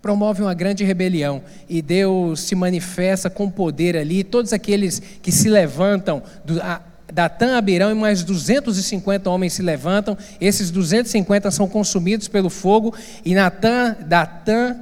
[0.00, 4.24] Promove uma grande rebelião e Deus se manifesta com poder ali.
[4.24, 6.22] Todos aqueles que se levantam,
[7.14, 10.18] Datã, Abirão e mais 250 homens se levantam.
[10.40, 12.92] Esses 250 são consumidos pelo fogo.
[13.24, 14.76] E Natã, Datã,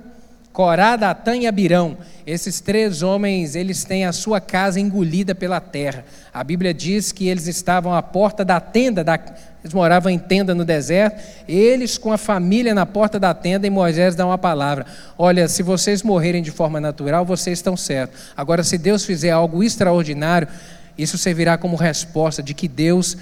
[0.51, 6.05] Corá, Datã e Abirão, esses três homens, eles têm a sua casa engolida pela terra.
[6.33, 9.19] A Bíblia diz que eles estavam à porta da tenda, da...
[9.63, 13.71] eles moravam em tenda no deserto, eles com a família na porta da tenda, e
[13.71, 14.85] Moisés dá uma palavra:
[15.17, 18.21] Olha, se vocês morrerem de forma natural, vocês estão certos.
[18.37, 20.49] Agora, se Deus fizer algo extraordinário,
[20.97, 23.17] isso servirá como resposta de que Deus,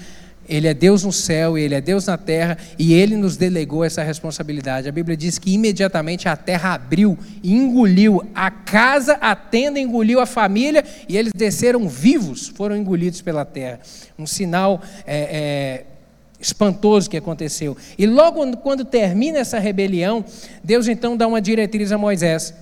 [0.49, 4.03] Ele é Deus no céu, Ele é Deus na terra, e Ele nos delegou essa
[4.03, 4.89] responsabilidade.
[4.89, 10.21] A Bíblia diz que imediatamente a terra abriu e engoliu a casa, a tenda engoliu
[10.21, 13.81] a família, e eles desceram vivos, foram engolidos pela terra.
[14.19, 15.85] Um sinal é, é,
[16.41, 17.77] espantoso que aconteceu.
[17.99, 20.25] E logo quando termina essa rebelião,
[20.65, 22.55] Deus então dá uma diretriz a Moisés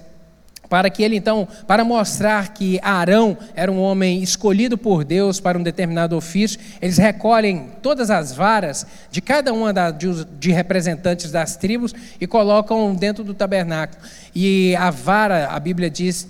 [0.68, 5.58] para que ele então, para mostrar que Arão era um homem escolhido por Deus para
[5.58, 11.30] um determinado ofício, eles recolhem todas as varas de cada uma da, de, de, representantes
[11.30, 14.00] das tribos e colocam dentro do tabernáculo.
[14.34, 16.28] E a vara, a Bíblia diz,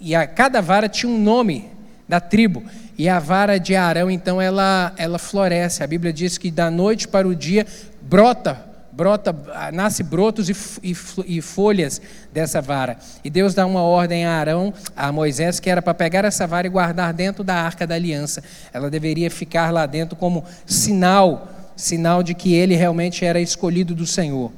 [0.00, 1.70] e a cada vara tinha um nome
[2.08, 2.64] da tribo.
[2.98, 5.82] E a vara de Arão, então, ela, ela floresce.
[5.82, 7.66] A Bíblia diz que da noite para o dia
[8.00, 8.65] brota
[8.96, 9.36] brota,
[9.74, 12.00] nasce brotos e, e, e, folhas
[12.32, 12.96] dessa vara.
[13.22, 16.66] E Deus dá uma ordem a Arão, a Moisés, que era para pegar essa vara
[16.66, 18.42] e guardar dentro da arca da aliança.
[18.72, 24.06] Ela deveria ficar lá dentro como sinal, sinal de que ele realmente era escolhido do
[24.06, 24.50] Senhor.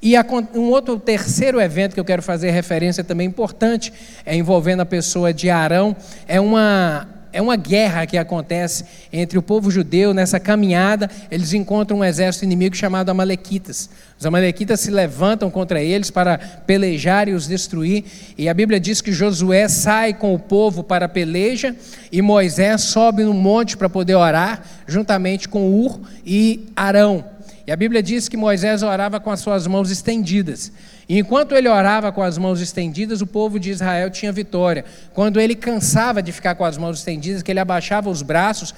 [0.00, 0.14] E
[0.54, 3.92] um outro terceiro evento que eu quero fazer referência também importante,
[4.24, 5.94] é envolvendo a pessoa de Arão,
[6.26, 11.10] é uma é uma guerra que acontece entre o povo judeu nessa caminhada.
[11.30, 13.90] Eles encontram um exército inimigo chamado Amalequitas.
[14.18, 18.04] Os Amalequitas se levantam contra eles para pelejar e os destruir.
[18.36, 21.74] E a Bíblia diz que Josué sai com o povo para a peleja
[22.10, 27.37] e Moisés sobe no monte para poder orar, juntamente com Ur e Arão.
[27.68, 30.72] E a Bíblia diz que Moisés orava com as suas mãos estendidas.
[31.06, 34.86] E enquanto ele orava com as mãos estendidas, o povo de Israel tinha vitória.
[35.12, 38.74] Quando ele cansava de ficar com as mãos estendidas, que ele abaixava os braços,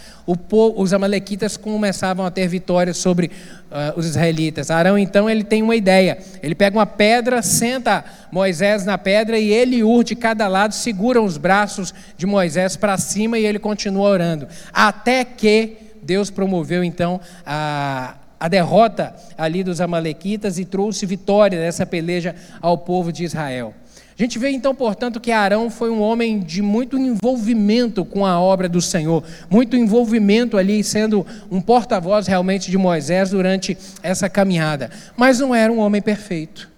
[0.48, 3.26] povo, os amalequitas começavam a ter vitória sobre
[3.70, 4.72] uh, os israelitas.
[4.72, 6.18] Arão, então, ele tem uma ideia.
[6.42, 10.74] Ele pega uma pedra, senta Moisés na pedra e ele e Ur de cada lado
[10.74, 14.48] seguram os braços de Moisés para cima e ele continua orando.
[14.72, 21.84] Até que Deus promoveu, então, a a derrota ali dos Amalequitas e trouxe vitória nessa
[21.84, 23.74] peleja ao povo de Israel.
[24.18, 28.40] A gente vê então, portanto, que Arão foi um homem de muito envolvimento com a
[28.40, 34.90] obra do Senhor, muito envolvimento ali, sendo um porta-voz realmente de Moisés durante essa caminhada.
[35.16, 36.68] Mas não era um homem perfeito.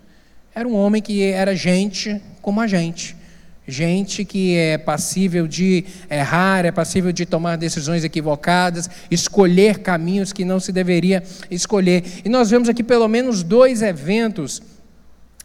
[0.54, 3.16] Era um homem que era gente como a gente
[3.72, 10.44] Gente que é passível de errar, é passível de tomar decisões equivocadas, escolher caminhos que
[10.44, 12.04] não se deveria escolher.
[12.22, 14.60] E nós vemos aqui pelo menos dois eventos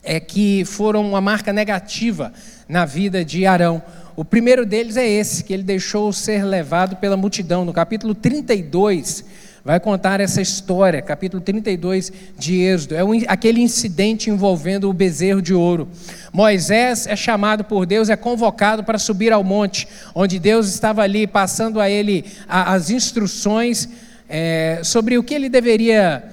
[0.04, 2.34] é, que foram uma marca negativa
[2.68, 3.82] na vida de Arão.
[4.14, 7.64] O primeiro deles é esse, que ele deixou ser levado pela multidão.
[7.64, 9.24] No capítulo 32,
[9.68, 12.96] vai contar essa história, capítulo 32 de Êxodo.
[12.96, 15.90] É aquele incidente envolvendo o bezerro de ouro.
[16.32, 21.28] Moisés é chamado por Deus, é convocado para subir ao monte, onde Deus estava ali
[21.28, 23.90] passando a ele as instruções
[24.30, 26.24] é, sobre o que ele deveria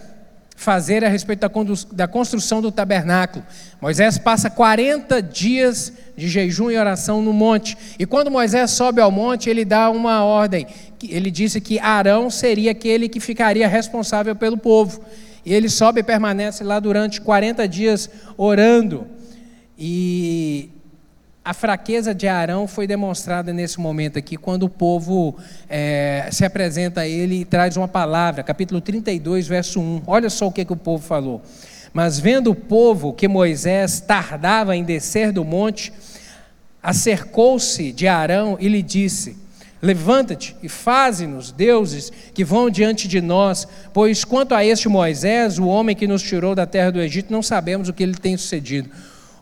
[0.55, 1.47] fazer a respeito
[1.93, 3.45] da construção do tabernáculo.
[3.81, 7.77] Moisés passa 40 dias de jejum e oração no monte.
[7.99, 10.67] E quando Moisés sobe ao monte, ele dá uma ordem.
[11.03, 15.05] Ele disse que Arão seria aquele que ficaria responsável pelo povo.
[15.45, 19.07] E ele sobe e permanece lá durante 40 dias orando.
[19.79, 20.71] E
[21.45, 25.37] a fraqueza de Arão foi demonstrada nesse momento aqui, quando o povo
[25.69, 30.03] é, se apresenta a ele e traz uma palavra, capítulo 32, verso 1.
[30.07, 31.43] Olha só o que, que o povo falou.
[31.93, 35.93] Mas vendo o povo que Moisés tardava em descer do monte,
[36.83, 39.37] acercou-se de Arão e lhe disse:
[39.83, 45.67] Levanta-te e faze-nos deuses que vão diante de nós, pois quanto a este Moisés, o
[45.67, 48.89] homem que nos tirou da terra do Egito, não sabemos o que ele tem sucedido.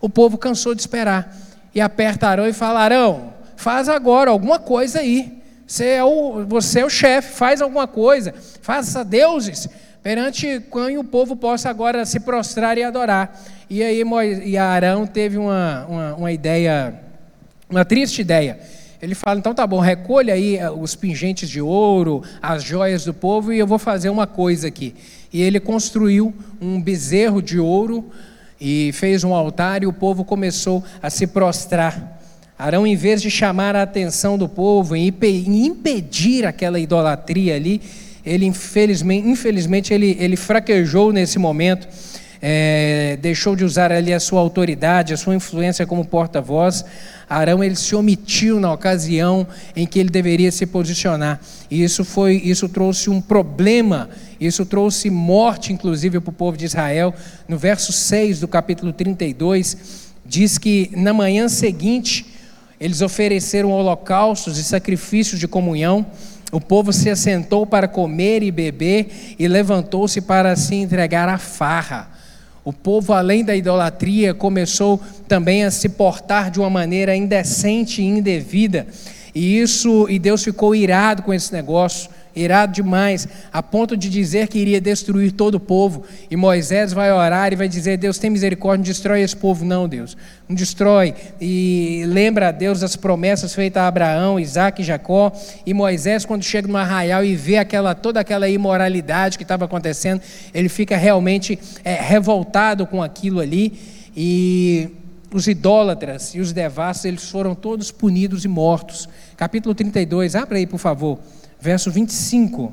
[0.00, 5.00] O povo cansou de esperar e aperta Arão e fala: Arão, faz agora alguma coisa
[5.00, 5.40] aí.
[5.66, 9.68] Você é o, você é o chefe, faz alguma coisa, faça deuses
[10.02, 13.40] perante quem o povo possa agora se prostrar e adorar.
[13.70, 14.02] E aí
[14.44, 16.94] e Arão teve uma, uma, uma ideia,
[17.70, 18.58] uma triste ideia.
[19.00, 23.14] Ele fala: então tá bom, recolha aí eh, os pingentes de ouro, as joias do
[23.14, 24.94] povo, e eu vou fazer uma coisa aqui.
[25.32, 28.10] E ele construiu um bezerro de ouro
[28.64, 32.20] e fez um altar e o povo começou a se prostrar.
[32.56, 37.82] Arão, em vez de chamar a atenção do povo e impedir aquela idolatria ali,
[38.24, 41.88] ele infelizmente, infelizmente ele, ele fraquejou nesse momento,
[42.44, 46.84] é, deixou de usar ali a sua autoridade, a sua influência como porta-voz.
[47.28, 51.40] Arão ele se omitiu na ocasião em que ele deveria se posicionar.
[51.70, 56.64] E isso foi, isso trouxe um problema, isso trouxe morte inclusive para o povo de
[56.64, 57.14] Israel.
[57.46, 62.26] No verso 6 do capítulo 32, diz que na manhã seguinte
[62.80, 66.04] eles ofereceram holocaustos e sacrifícios de comunhão.
[66.50, 72.11] O povo se assentou para comer e beber e levantou-se para se entregar à farra.
[72.64, 78.04] O povo, além da idolatria, começou também a se portar de uma maneira indecente e
[78.04, 78.86] indevida.
[79.34, 84.48] E isso, e Deus ficou irado com esse negócio irado demais, a ponto de dizer
[84.48, 86.04] que iria destruir todo o povo.
[86.30, 89.88] E Moisés vai orar e vai dizer: Deus tem misericórdia, não destrói esse povo, não,
[89.88, 90.16] Deus.
[90.48, 91.14] Não destrói.
[91.40, 95.32] E lembra a Deus das promessas feitas a Abraão, Isaac e Jacó.
[95.64, 100.20] E Moisés, quando chega no arraial e vê aquela, toda aquela imoralidade que estava acontecendo,
[100.52, 103.72] ele fica realmente é, revoltado com aquilo ali.
[104.16, 104.90] E
[105.32, 109.08] os idólatras e os devassos, eles foram todos punidos e mortos.
[109.36, 111.18] Capítulo 32, abra aí, por favor
[111.62, 112.72] verso 25.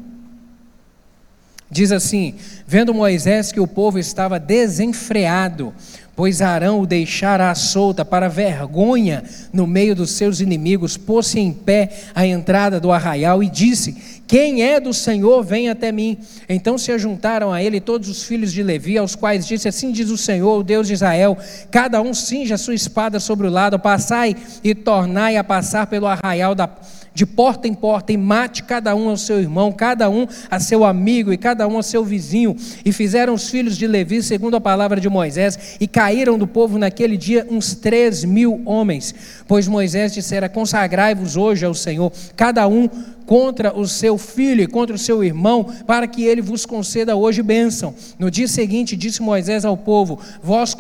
[1.70, 2.34] Diz assim:
[2.66, 5.72] Vendo Moisés que o povo estava desenfreado,
[6.16, 9.24] pois Arão o deixara à solta para vergonha
[9.54, 14.64] no meio dos seus inimigos, pôs-se em pé à entrada do arraial e disse: Quem
[14.64, 16.18] é do Senhor, vem até mim.
[16.50, 20.10] Então se ajuntaram a ele todos os filhos de Levi, aos quais disse: Assim diz
[20.10, 21.38] o Senhor, o Deus de Israel:
[21.70, 26.56] Cada um cinja sua espada sobre o lado, passai e tornai a passar pelo arraial
[26.56, 26.68] da
[27.14, 30.84] de porta em porta, e mate cada um ao seu irmão, cada um a seu
[30.86, 32.56] amigo, e cada um a seu vizinho.
[32.84, 36.78] E fizeram os filhos de Levi, segundo a palavra de Moisés, e caíram do povo
[36.78, 39.14] naquele dia uns três mil homens.
[39.48, 42.90] Pois Moisés dissera: Consagrai-vos hoje ao Senhor, cada um
[43.30, 47.44] contra o seu filho e contra o seu irmão, para que ele vos conceda hoje
[47.44, 47.94] bênção.
[48.18, 50.76] No dia seguinte, disse Moisés ao povo: Vós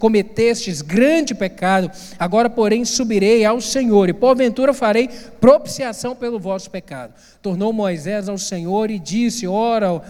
[0.00, 1.88] cometestes grande pecado,
[2.18, 5.08] agora, porém, subirei ao Senhor, e porventura farei
[5.56, 7.14] propiciação pelo vosso pecado.
[7.40, 10.02] Tornou Moisés ao Senhor e disse: Ora,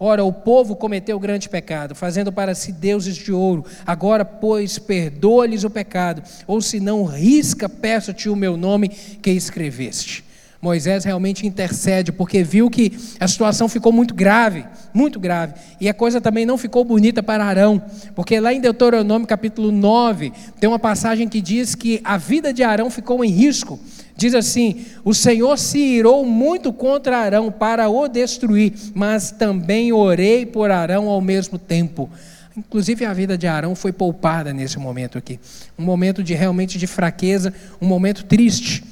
[0.00, 3.64] Ora, o povo cometeu grande pecado, fazendo para si deuses de ouro.
[3.86, 10.24] Agora, pois, perdoa-lhes o pecado, ou se não, risca, peço-te o meu nome que escreveste.
[10.64, 15.52] Moisés realmente intercede, porque viu que a situação ficou muito grave, muito grave.
[15.78, 17.82] E a coisa também não ficou bonita para Arão,
[18.14, 22.62] porque lá em Deuteronômio capítulo 9, tem uma passagem que diz que a vida de
[22.62, 23.78] Arão ficou em risco.
[24.16, 30.46] Diz assim: O Senhor se irou muito contra Arão para o destruir, mas também orei
[30.46, 32.08] por Arão ao mesmo tempo.
[32.56, 35.40] Inclusive a vida de Arão foi poupada nesse momento aqui.
[35.76, 38.84] Um momento de realmente de fraqueza, um momento triste.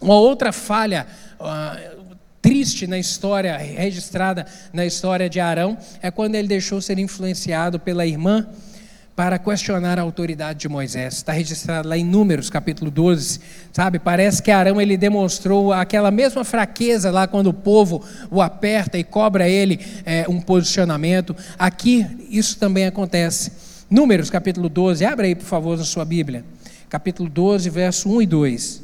[0.00, 1.06] Uma outra falha
[1.40, 7.80] uh, triste na história, registrada na história de Arão, é quando ele deixou ser influenciado
[7.80, 8.46] pela irmã
[9.16, 11.14] para questionar a autoridade de Moisés.
[11.14, 13.40] Está registrado lá em Números, capítulo 12,
[13.72, 13.98] sabe?
[13.98, 19.04] Parece que Arão ele demonstrou aquela mesma fraqueza lá quando o povo o aperta e
[19.04, 21.36] cobra ele é, um posicionamento.
[21.56, 23.52] Aqui isso também acontece.
[23.88, 26.44] Números, capítulo 12, abre aí por favor na sua Bíblia.
[26.88, 28.82] Capítulo 12, verso 1 e 2.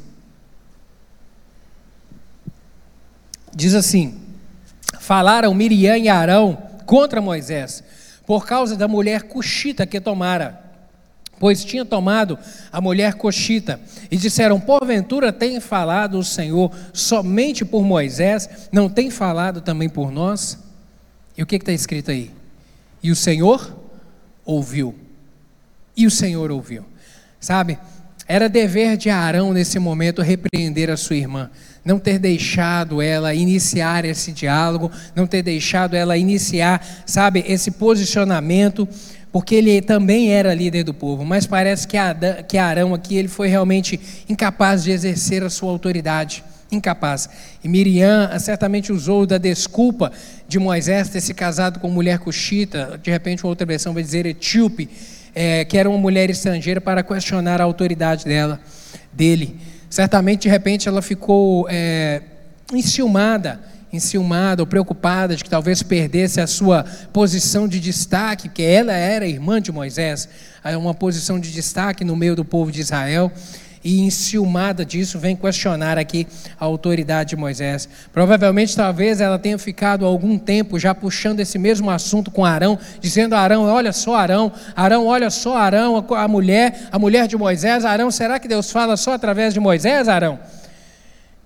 [3.53, 4.17] Diz assim:
[5.01, 7.83] Falaram Miriam e Arão contra Moisés,
[8.31, 10.63] por causa da mulher cuxita que tomara,
[11.37, 12.39] pois tinha tomado
[12.71, 13.77] a mulher coxita,
[14.09, 20.13] e disseram: Porventura tem falado o Senhor somente por Moisés, não tem falado também por
[20.13, 20.57] nós?
[21.37, 22.31] E o que está escrito aí?
[23.03, 23.77] E o Senhor
[24.45, 24.95] ouviu.
[25.97, 26.85] E o Senhor ouviu.
[27.37, 27.77] Sabe?
[28.31, 31.49] Era dever de Arão nesse momento repreender a sua irmã.
[31.83, 38.87] Não ter deixado ela iniciar esse diálogo, não ter deixado ela iniciar, sabe, esse posicionamento,
[39.33, 41.97] porque ele também era líder do povo, mas parece que,
[42.47, 47.27] que Arão aqui ele foi realmente incapaz de exercer a sua autoridade, incapaz.
[47.61, 50.09] E Miriam certamente usou da desculpa
[50.47, 54.25] de Moisés ter se casado com mulher cuxita, de repente uma outra versão vai dizer
[54.25, 54.89] etíope,
[55.33, 58.59] é, que era uma mulher estrangeira para questionar a autoridade dela,
[59.11, 59.59] dele.
[59.89, 62.21] Certamente, de repente, ela ficou é,
[62.73, 63.59] enciumada,
[63.91, 69.27] enciumada ou preocupada de que talvez perdesse a sua posição de destaque, que ela era
[69.27, 70.29] irmã de Moisés,
[70.79, 73.31] uma posição de destaque no meio do povo de Israel
[73.83, 76.27] e enciumada disso, vem questionar aqui
[76.59, 77.89] a autoridade de Moisés.
[78.13, 83.35] Provavelmente, talvez ela tenha ficado algum tempo já puxando esse mesmo assunto com Arão, dizendo
[83.35, 88.11] Arão: olha só Arão, Arão, olha só Arão, a mulher, a mulher de Moisés, Arão,
[88.11, 90.39] será que Deus fala só através de Moisés, Arão?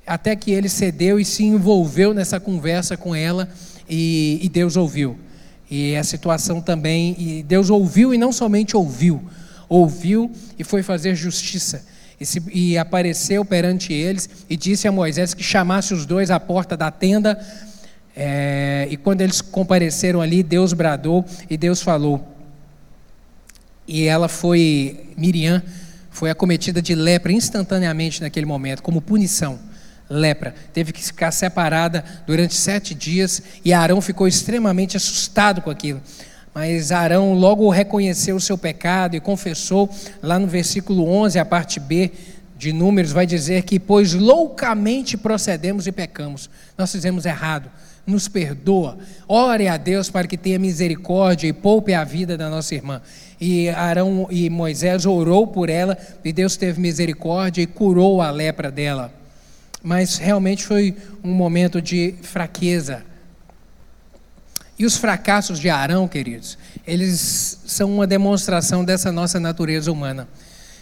[0.05, 3.49] Até que ele cedeu e se envolveu nessa conversa com ela
[3.89, 5.17] e, e Deus ouviu.
[5.71, 9.23] E a situação também, e Deus ouviu e não somente ouviu,
[9.67, 15.33] ouviu e foi fazer justiça e, se, e apareceu perante eles e disse a Moisés
[15.33, 17.39] que chamasse os dois à porta da tenda.
[18.15, 22.35] É, e quando eles compareceram ali, Deus bradou e Deus falou.
[23.87, 25.61] E ela foi, Miriam,
[26.09, 29.59] foi acometida de lepra instantaneamente naquele momento, como punição.
[30.09, 30.53] Lepra.
[30.71, 35.99] Teve que ficar separada durante sete dias e Arão ficou extremamente assustado com aquilo.
[36.55, 39.89] Mas Arão logo reconheceu o seu pecado e confessou,
[40.23, 42.09] lá no versículo 11, a parte B
[42.57, 47.69] de Números, vai dizer que, pois loucamente procedemos e pecamos, nós fizemos errado,
[48.07, 48.97] nos perdoa,
[49.27, 53.01] ore a Deus para que tenha misericórdia e poupe a vida da nossa irmã.
[53.41, 58.71] E Arão e Moisés orou por ela, e Deus teve misericórdia e curou a lepra
[58.71, 59.13] dela.
[59.83, 63.03] Mas realmente foi um momento de fraqueza
[64.77, 70.27] e os fracassos de Arão, queridos, eles são uma demonstração dessa nossa natureza humana,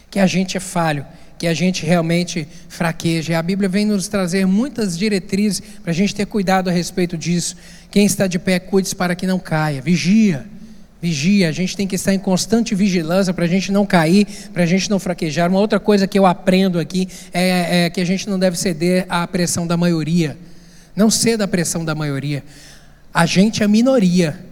[0.10, 1.06] que a gente é falho,
[1.38, 3.34] que a gente realmente fraqueja.
[3.34, 7.18] E a Bíblia vem nos trazer muitas diretrizes para a gente ter cuidado a respeito
[7.18, 7.56] disso.
[7.92, 9.82] Quem está de pé, cuide para que não caia.
[9.82, 10.46] Vigia,
[11.02, 11.50] vigia.
[11.50, 14.66] A gente tem que estar em constante vigilância para a gente não cair, para a
[14.66, 15.50] gente não fraquejar.
[15.50, 19.06] Uma outra coisa que eu aprendo aqui é, é que a gente não deve ceder
[19.10, 20.38] à pressão da maioria.
[20.96, 22.44] Não ceda à pressão da maioria.
[23.14, 24.44] A gente é minoria.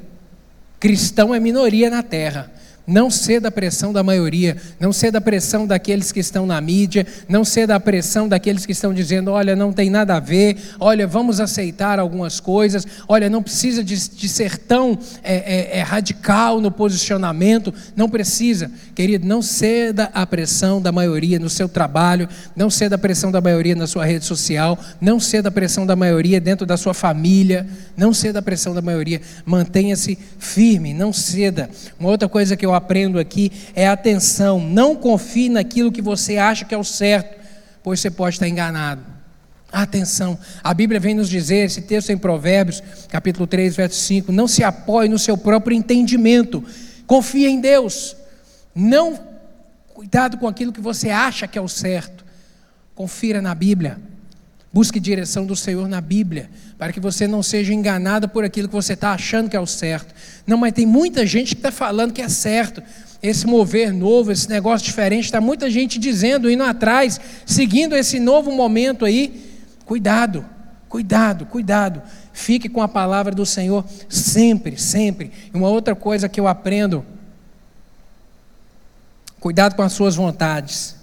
[0.79, 2.51] Cristão é minoria na terra.
[2.85, 7.05] Não ceda à pressão da maioria, não ceda à pressão daqueles que estão na mídia,
[7.29, 11.05] não ceda à pressão daqueles que estão dizendo: olha, não tem nada a ver, olha,
[11.05, 16.71] vamos aceitar algumas coisas, olha, não precisa de, de ser tão é, é, radical no
[16.71, 18.71] posicionamento, não precisa.
[18.95, 23.39] Querido, não ceda à pressão da maioria no seu trabalho, não ceda à pressão da
[23.39, 27.67] maioria na sua rede social, não ceda à pressão da maioria dentro da sua família,
[27.95, 31.69] não ceda à pressão da maioria, mantenha-se firme, não ceda.
[31.99, 36.65] Uma outra coisa que eu aprendo aqui é atenção, não confie naquilo que você acha
[36.65, 37.39] que é o certo,
[37.83, 39.01] pois você pode estar enganado.
[39.71, 44.47] Atenção, a Bíblia vem nos dizer, esse texto em Provérbios, capítulo 3, verso 5, não
[44.47, 46.63] se apoie no seu próprio entendimento,
[47.07, 48.15] confie em Deus,
[48.75, 49.17] não
[49.93, 52.25] cuidado com aquilo que você acha que é o certo,
[52.93, 53.97] confira na Bíblia,
[54.73, 58.73] busque direção do Senhor na Bíblia, para que você não seja enganado por aquilo que
[58.73, 60.13] você está achando que é o certo.
[60.47, 62.81] Não, mas tem muita gente que está falando que é certo.
[63.21, 68.51] Esse mover novo, esse negócio diferente, está muita gente dizendo, indo atrás, seguindo esse novo
[68.51, 69.59] momento aí.
[69.85, 70.45] Cuidado,
[70.87, 72.01] cuidado, cuidado.
[72.33, 75.31] Fique com a palavra do Senhor sempre, sempre.
[75.53, 77.05] E uma outra coisa que eu aprendo:
[79.39, 81.00] cuidado com as suas vontades.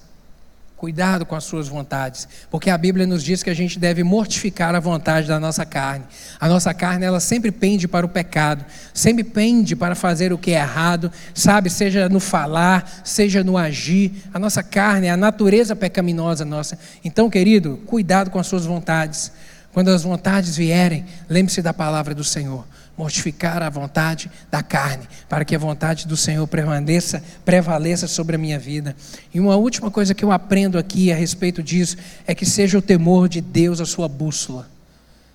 [0.78, 4.76] Cuidado com as suas vontades, porque a Bíblia nos diz que a gente deve mortificar
[4.76, 6.04] a vontade da nossa carne.
[6.38, 8.64] A nossa carne, ela sempre pende para o pecado,
[8.94, 11.68] sempre pende para fazer o que é errado, sabe?
[11.68, 14.22] Seja no falar, seja no agir.
[14.32, 16.78] A nossa carne é a natureza pecaminosa nossa.
[17.04, 19.32] Então, querido, cuidado com as suas vontades.
[19.72, 22.64] Quando as vontades vierem, lembre-se da palavra do Senhor
[22.98, 28.38] mortificar a vontade da carne, para que a vontade do Senhor permaneça, prevaleça sobre a
[28.38, 28.96] minha vida.
[29.32, 31.96] E uma última coisa que eu aprendo aqui a respeito disso
[32.26, 34.68] é que seja o temor de Deus a sua bússola.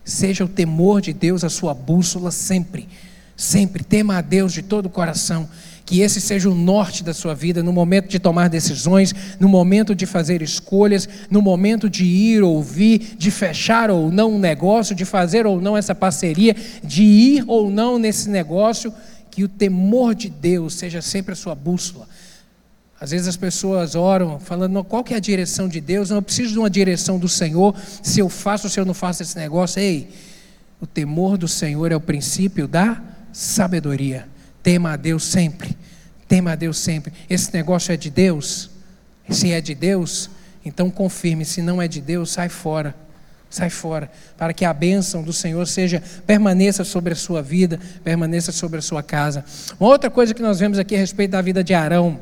[0.04, 2.90] Seja o temor de Deus a sua bússola sempre.
[3.38, 5.50] Sempre tema a Deus de todo o coração
[5.86, 9.94] que esse seja o norte da sua vida, no momento de tomar decisões, no momento
[9.94, 14.96] de fazer escolhas, no momento de ir ou vir, de fechar ou não um negócio,
[14.96, 18.94] de fazer ou não essa parceria, de ir ou não nesse negócio,
[19.30, 22.08] que o temor de Deus seja sempre a sua bússola.
[23.00, 26.10] Às vezes as pessoas oram falando, qual que é a direção de Deus?
[26.10, 28.94] Não, eu preciso de uma direção do Senhor, se eu faço ou se eu não
[28.94, 29.82] faço esse negócio.
[29.82, 30.08] Ei,
[30.80, 33.02] o temor do Senhor é o princípio da
[33.34, 34.32] sabedoria.
[34.64, 35.78] Tema a Deus sempre.
[36.28, 37.12] Tema a Deus sempre.
[37.30, 38.72] Esse negócio é de Deus?
[39.30, 40.30] Se é de Deus,
[40.66, 41.44] então confirme.
[41.44, 42.96] Se não é de Deus, sai fora.
[43.50, 48.52] Sai fora, para que a bênção do Senhor seja permaneça sobre a sua vida, permaneça
[48.52, 49.46] sobre a sua casa.
[49.80, 52.20] Uma outra coisa que nós vemos aqui a respeito da vida de Arão,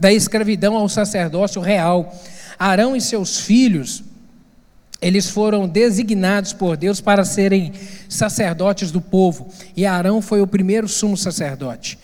[0.00, 2.12] da escravidão ao sacerdócio real.
[2.58, 4.02] Arão e seus filhos,
[5.00, 7.72] eles foram designados por Deus para serem
[8.08, 11.98] sacerdotes do povo, e Arão foi o primeiro sumo sacerdote.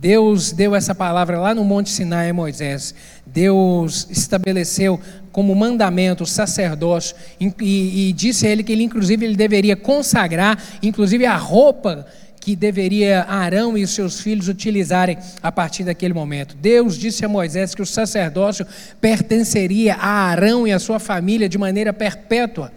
[0.00, 2.94] Deus deu essa palavra lá no Monte Sinai a Moisés.
[3.26, 4.98] Deus estabeleceu
[5.30, 10.58] como mandamento o sacerdócio e, e, disse a ele que ele, inclusive, ele deveria consagrar,
[10.82, 12.06] inclusive, a roupa
[12.40, 16.56] que deveria Arão e seus filhos utilizarem a partir daquele momento.
[16.56, 18.66] Deus disse a Moisés que o sacerdócio
[19.00, 22.72] pertenceria a Arão e a sua família de maneira perpétua.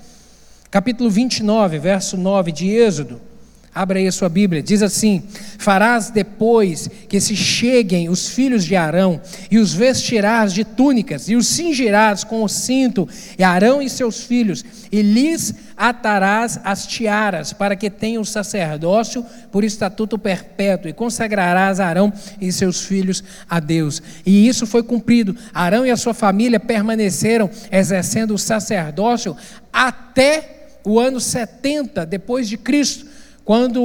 [0.70, 3.33] Capítulo 29, verso 9 de Êxodo.
[3.76, 5.24] Abra aí a sua Bíblia, diz assim:
[5.58, 9.20] Farás depois que se cheguem os filhos de Arão,
[9.50, 14.24] e os vestirás de túnicas, e os cingirás com o cinto, e Arão e seus
[14.24, 21.80] filhos, e lhes atarás as tiaras, para que tenham sacerdócio por estatuto perpétuo, e consagrarás
[21.80, 24.04] Arão e seus filhos a Deus.
[24.24, 25.36] E isso foi cumprido.
[25.52, 29.36] Arão e a sua família permaneceram exercendo o sacerdócio
[29.72, 33.13] até o ano 70 depois de Cristo
[33.44, 33.82] quando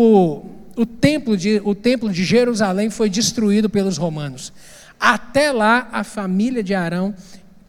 [0.76, 4.52] o templo de, o templo de Jerusalém foi destruído pelos romanos.
[4.98, 7.14] Até lá, a família de Arão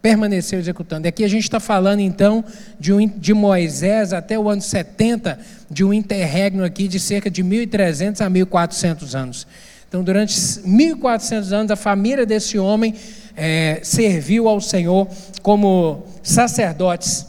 [0.01, 1.07] permaneceu executando.
[1.07, 2.43] E aqui a gente está falando então
[2.79, 7.43] de, um, de Moisés até o ano 70, de um interregno aqui de cerca de
[7.43, 9.47] 1.300 a 1.400 anos.
[9.87, 12.93] Então, durante 1.400 anos, a família desse homem
[13.35, 15.07] é, serviu ao Senhor
[15.41, 17.25] como sacerdotes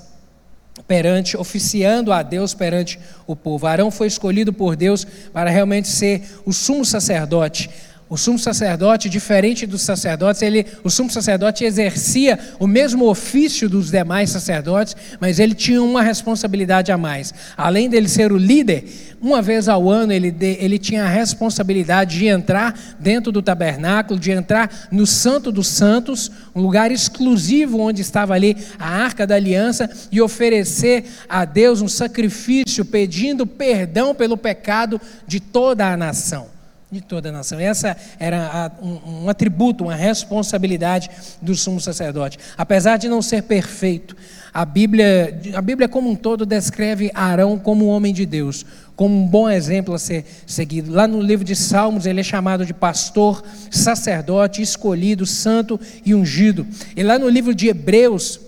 [0.91, 3.65] perante, oficiando a Deus perante o povo.
[3.65, 7.71] Arão foi escolhido por Deus para realmente ser o sumo sacerdote,
[8.11, 13.89] o sumo sacerdote, diferente dos sacerdotes, ele, o sumo sacerdote exercia o mesmo ofício dos
[13.89, 17.33] demais sacerdotes, mas ele tinha uma responsabilidade a mais.
[17.57, 22.27] Além dele ser o líder, uma vez ao ano ele, ele tinha a responsabilidade de
[22.27, 28.35] entrar dentro do tabernáculo, de entrar no Santo dos Santos, um lugar exclusivo onde estava
[28.35, 35.01] ali a arca da aliança, e oferecer a Deus um sacrifício pedindo perdão pelo pecado
[35.29, 36.60] de toda a nação.
[36.91, 37.61] De toda a nação.
[37.61, 41.09] Essa era a, um, um atributo, uma responsabilidade
[41.41, 42.37] do sumo sacerdote.
[42.59, 44.17] Apesar de não ser perfeito,
[44.53, 48.67] a Bíblia, a Bíblia como um todo descreve Arão como um homem de Deus,
[48.97, 50.93] como um bom exemplo a ser seguido.
[50.93, 56.67] Lá no livro de Salmos, ele é chamado de pastor, sacerdote, escolhido, santo e ungido.
[56.97, 58.41] E lá no livro de Hebreus,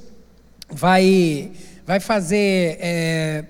[0.69, 1.53] vai,
[1.87, 2.79] vai fazer.
[2.81, 3.45] É,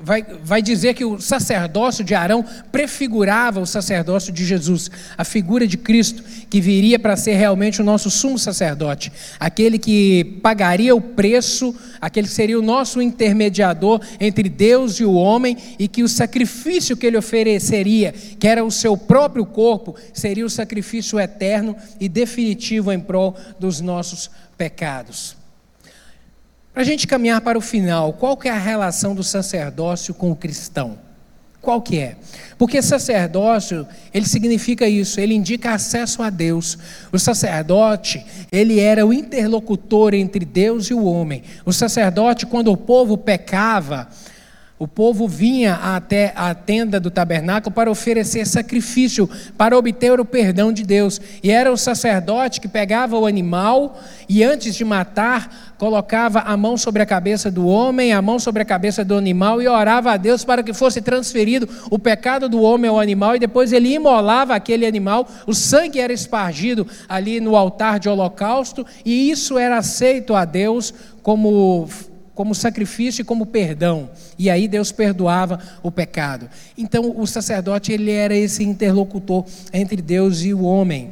[0.00, 5.66] vai, vai dizer que o sacerdócio de Arão prefigurava o sacerdócio de Jesus, a figura
[5.66, 11.00] de Cristo, que viria para ser realmente o nosso sumo sacerdote, aquele que pagaria o
[11.00, 16.08] preço, aquele que seria o nosso intermediador entre Deus e o homem, e que o
[16.08, 22.08] sacrifício que ele ofereceria, que era o seu próprio corpo, seria o sacrifício eterno e
[22.08, 25.37] definitivo em prol dos nossos pecados.
[26.78, 30.30] Para a gente caminhar para o final, qual que é a relação do sacerdócio com
[30.30, 30.96] o cristão?
[31.60, 32.14] Qual que é?
[32.56, 36.78] Porque sacerdócio, ele significa isso, ele indica acesso a Deus.
[37.10, 41.42] O sacerdote, ele era o interlocutor entre Deus e o homem.
[41.66, 44.06] O sacerdote, quando o povo pecava,
[44.78, 50.72] o povo vinha até a tenda do tabernáculo para oferecer sacrifício, para obter o perdão
[50.72, 51.20] de Deus.
[51.42, 56.76] E era o sacerdote que pegava o animal e, antes de matar, colocava a mão
[56.76, 60.16] sobre a cabeça do homem, a mão sobre a cabeça do animal e orava a
[60.16, 63.34] Deus para que fosse transferido o pecado do homem ao animal.
[63.34, 68.86] E depois ele imolava aquele animal, o sangue era espargido ali no altar de holocausto,
[69.04, 71.88] e isso era aceito a Deus como
[72.38, 74.08] como sacrifício e como perdão.
[74.38, 76.48] E aí Deus perdoava o pecado.
[76.76, 81.10] Então o sacerdote ele era esse interlocutor entre Deus e o homem.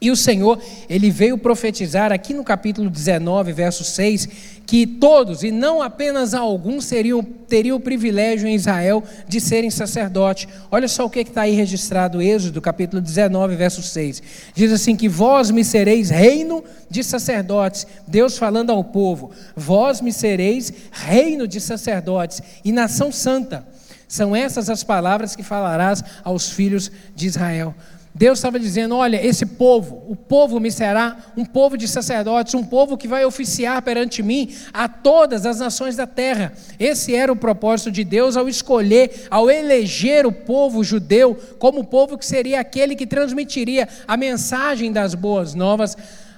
[0.00, 4.28] E o Senhor, ele veio profetizar aqui no capítulo 19, verso 6,
[4.70, 10.46] que todos, e não apenas alguns, seriam, teriam o privilégio em Israel de serem sacerdotes.
[10.70, 14.22] Olha só o que está aí registrado, Êxodo, capítulo 19, verso 6.
[14.54, 17.84] Diz assim: que vós me sereis reino de sacerdotes.
[18.06, 23.66] Deus falando ao povo: vós me sereis reino de sacerdotes e nação santa.
[24.06, 27.74] São essas as palavras que falarás aos filhos de Israel.
[28.20, 32.62] Deus estava dizendo: olha, esse povo, o povo me será um povo de sacerdotes, um
[32.62, 36.52] povo que vai oficiar perante mim a todas as nações da terra.
[36.78, 41.84] Esse era o propósito de Deus ao escolher, ao eleger o povo judeu como o
[41.84, 45.96] povo que seria aquele que transmitiria a mensagem das boas novas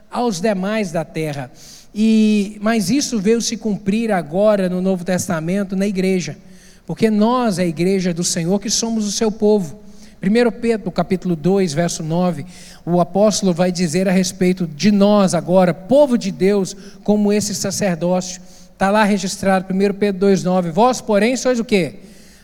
[0.08, 1.50] aos demais da terra.
[1.92, 6.38] E, mas isso veio se cumprir agora no Novo Testamento, na igreja,
[6.86, 9.81] porque nós, a igreja do Senhor, que somos o seu povo.
[10.22, 12.46] 1 Pedro, capítulo 2, verso 9,
[12.86, 18.40] o apóstolo vai dizer a respeito de nós agora, povo de Deus, como esse sacerdócio.
[18.72, 20.70] Está lá registrado, 1 Pedro 2,9.
[20.70, 21.98] Vós, porém, sois o quê?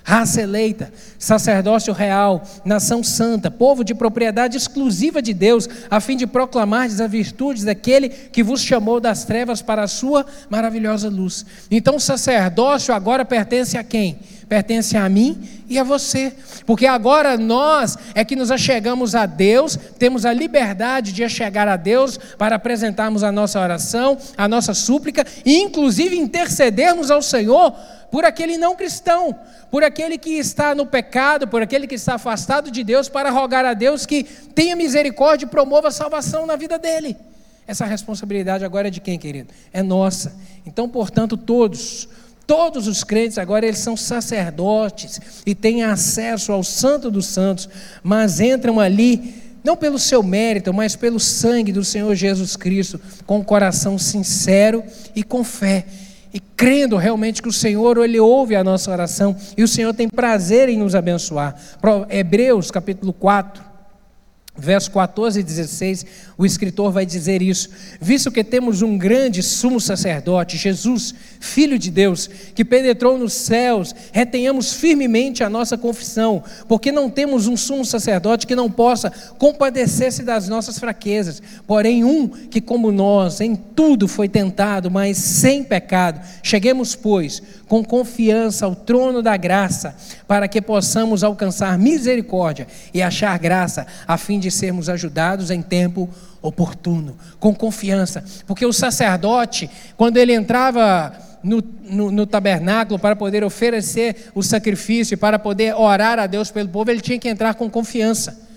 [0.09, 6.27] raça eleita, sacerdócio real, nação santa, povo de propriedade exclusiva de Deus, a fim de
[6.27, 11.45] proclamar as virtudes daquele que vos chamou das trevas para a sua maravilhosa luz.
[11.71, 14.19] Então, o sacerdócio agora pertence a quem?
[14.49, 16.33] Pertence a mim e a você,
[16.65, 21.77] porque agora nós é que nos achegamos a Deus, temos a liberdade de chegar a
[21.77, 27.75] Deus para apresentarmos a nossa oração, a nossa súplica e, inclusive, intercedermos ao Senhor
[28.11, 29.37] por aquele não cristão,
[29.71, 33.67] por aquele que está no pecado, por aquele que está afastado de Deus, para rogar
[33.67, 34.25] a Deus que
[34.55, 37.17] tenha misericórdia e promova a salvação na vida dele.
[37.67, 39.51] Essa responsabilidade agora é de quem, querido?
[39.75, 40.35] É nossa.
[40.65, 42.09] Então, portanto, todos,
[42.49, 47.69] todos os crentes agora eles são sacerdotes e têm acesso ao Santo dos Santos,
[48.03, 53.39] mas entram ali não pelo seu mérito, mas pelo sangue do Senhor Jesus Cristo, com
[53.39, 54.83] o coração sincero
[55.15, 55.85] e com fé
[56.33, 60.09] e crendo realmente que o Senhor ele ouve a nossa oração e o Senhor tem
[60.09, 61.55] prazer em nos abençoar.
[62.11, 63.63] Hebreus capítulo 4,
[64.59, 66.05] verso 14 e 16,
[66.37, 71.91] o escritor vai dizer isso: visto que temos um grande sumo sacerdote, Jesus, Filho de
[71.91, 77.85] Deus, que penetrou nos céus, retenhamos firmemente a nossa confissão, porque não temos um sumo
[77.85, 84.09] sacerdote que não possa compadecer-se das nossas fraquezas, porém um que, como nós, em tudo
[84.09, 86.21] foi tentado, mas sem pecado.
[86.43, 89.95] Cheguemos, pois, com confiança ao trono da graça,
[90.27, 96.09] para que possamos alcançar misericórdia e achar graça, a fim de sermos ajudados em tempo
[96.41, 101.13] oportuno, com confiança, porque o sacerdote, quando ele entrava
[101.43, 106.69] no, no, no, tabernáculo para poder oferecer o sacrifício, para poder orar a Deus pelo
[106.69, 108.48] povo, ele tinha que entrar com confiança.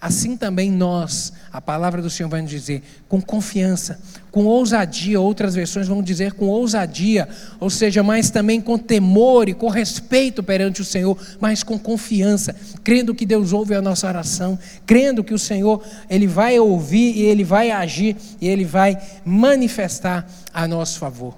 [0.00, 3.98] Assim também nós, a palavra do Senhor vai nos dizer, com confiança,
[4.30, 7.28] com ousadia, outras versões vão dizer com ousadia,
[7.58, 12.54] ou seja, mas também com temor e com respeito perante o Senhor, mas com confiança,
[12.84, 17.22] crendo que Deus ouve a nossa oração, crendo que o Senhor, Ele vai ouvir e
[17.22, 21.34] Ele vai agir e Ele vai manifestar a nosso favor.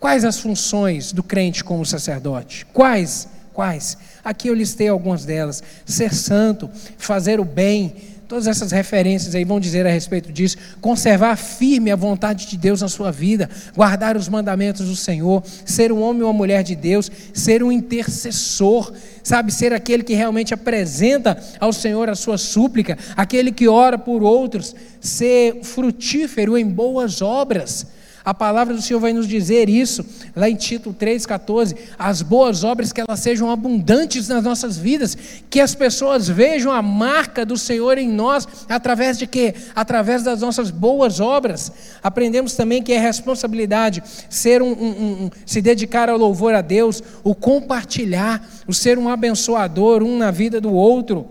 [0.00, 2.66] Quais as funções do crente como sacerdote?
[2.72, 3.28] Quais?
[3.52, 3.96] Quais?
[4.24, 7.94] Aqui eu listei algumas delas: ser santo, fazer o bem,
[8.32, 10.56] todas essas referências aí vão dizer a respeito disso.
[10.80, 15.92] Conservar firme a vontade de Deus na sua vida, guardar os mandamentos do Senhor, ser
[15.92, 18.90] um homem ou uma mulher de Deus, ser um intercessor,
[19.22, 24.22] sabe, ser aquele que realmente apresenta ao Senhor a sua súplica, aquele que ora por
[24.22, 27.86] outros, ser frutífero em boas obras.
[28.24, 30.04] A palavra do Senhor vai nos dizer isso,
[30.36, 31.76] lá em Tito 3,14.
[31.98, 35.16] As boas obras que elas sejam abundantes nas nossas vidas,
[35.50, 39.54] que as pessoas vejam a marca do Senhor em nós, através de quê?
[39.74, 41.72] Através das nossas boas obras.
[42.02, 47.02] Aprendemos também que é responsabilidade ser um, um, um se dedicar ao louvor a Deus,
[47.24, 51.26] o compartilhar, o ser um abençoador, um na vida do outro,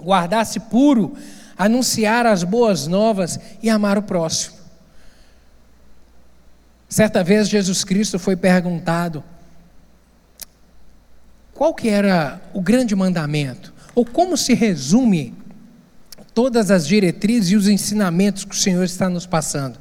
[0.00, 1.14] guardar-se puro,
[1.56, 4.57] anunciar as boas novas e amar o próximo.
[6.88, 9.22] Certa vez Jesus Cristo foi perguntado
[11.52, 15.34] qual que era o grande mandamento, ou como se resume
[16.32, 19.78] todas as diretrizes e os ensinamentos que o Senhor está nos passando.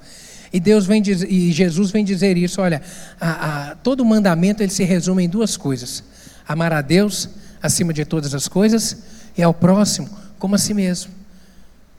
[0.51, 2.81] E Deus vem dizer, e Jesus vem dizer isso, olha,
[3.21, 6.03] a, a, todo mandamento ele se resume em duas coisas:
[6.47, 7.29] amar a Deus
[7.61, 8.97] acima de todas as coisas
[9.37, 11.11] e ao próximo como a si mesmo.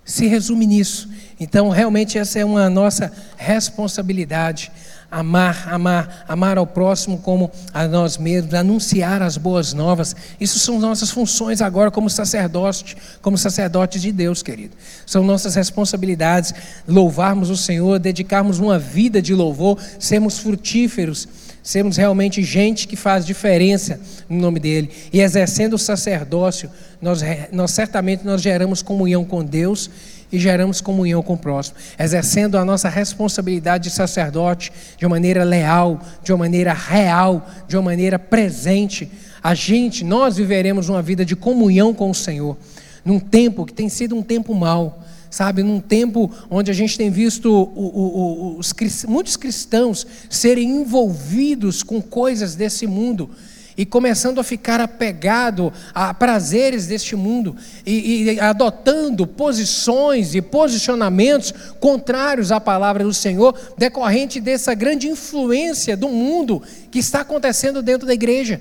[0.04, 1.08] Se resume nisso.
[1.38, 4.72] Então, realmente essa é uma nossa responsabilidade
[5.10, 10.14] amar, amar, amar ao próximo como a nós mesmos, anunciar as boas novas.
[10.38, 14.76] Isso são nossas funções agora como sacerdote, como sacerdotes de Deus, querido.
[15.06, 16.52] São nossas responsabilidades
[16.86, 21.26] louvarmos o Senhor, dedicarmos uma vida de louvor, sermos frutíferos,
[21.62, 24.90] sermos realmente gente que faz diferença no nome dele.
[25.12, 27.20] E exercendo o sacerdócio, nós,
[27.52, 29.90] nós certamente nós geramos comunhão com Deus
[30.30, 35.44] e geramos comunhão com o próximo, exercendo a nossa responsabilidade de sacerdote de uma maneira
[35.44, 39.10] leal, de uma maneira real, de uma maneira presente.
[39.42, 42.56] A gente, nós viveremos uma vida de comunhão com o Senhor,
[43.04, 47.10] num tempo que tem sido um tempo mau, sabe, num tempo onde a gente tem
[47.10, 48.74] visto os,
[49.06, 53.30] muitos cristãos serem envolvidos com coisas desse mundo
[53.78, 57.54] e começando a ficar apegado a prazeres deste mundo
[57.86, 65.96] e, e, adotando posições e posicionamentos contrários à palavra do Senhor, decorrente dessa grande influência
[65.96, 66.60] do mundo
[66.90, 68.60] que está acontecendo dentro da igreja.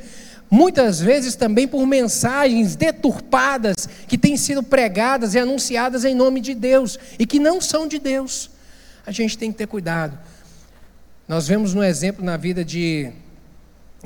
[0.51, 6.53] Muitas vezes também por mensagens deturpadas que têm sido pregadas e anunciadas em nome de
[6.53, 8.51] Deus e que não são de Deus.
[9.05, 10.17] A gente tem que ter cuidado.
[11.27, 13.11] Nós vemos no exemplo na vida de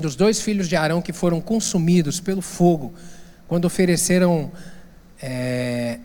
[0.02, 2.94] dos dois filhos de Arão que foram consumidos pelo fogo,
[3.48, 4.52] quando ofereceram
[5.22, 6.00] é,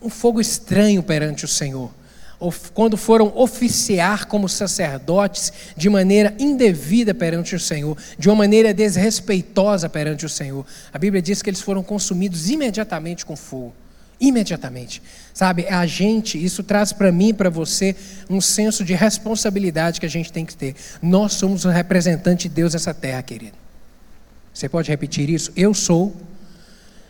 [0.00, 1.90] um fogo estranho perante o Senhor,
[2.72, 9.90] quando foram oficiar como sacerdotes de maneira indevida perante o Senhor, de uma maneira desrespeitosa
[9.90, 10.64] perante o Senhor.
[10.90, 13.74] A Bíblia diz que eles foram consumidos imediatamente com fogo
[14.20, 15.02] imediatamente.
[15.32, 17.96] Sabe, a gente, isso traz para mim e para você
[18.28, 20.74] um senso de responsabilidade que a gente tem que ter.
[21.00, 23.56] Nós somos o representante de Deus nessa terra, querido.
[24.52, 25.50] Você pode repetir isso?
[25.56, 26.14] Eu sou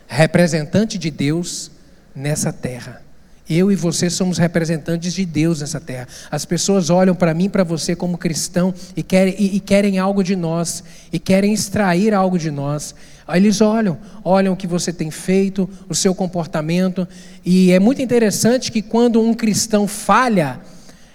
[0.07, 1.71] representante de Deus
[2.15, 3.01] nessa terra.
[3.49, 6.07] Eu e você somos representantes de Deus nessa terra.
[6.29, 10.23] As pessoas olham para mim para você como cristão e querem, e, e querem algo
[10.23, 12.95] de nós, e querem extrair algo de nós.
[13.29, 17.07] Eles olham, olham o que você tem feito, o seu comportamento,
[17.45, 20.59] e é muito interessante que quando um cristão falha,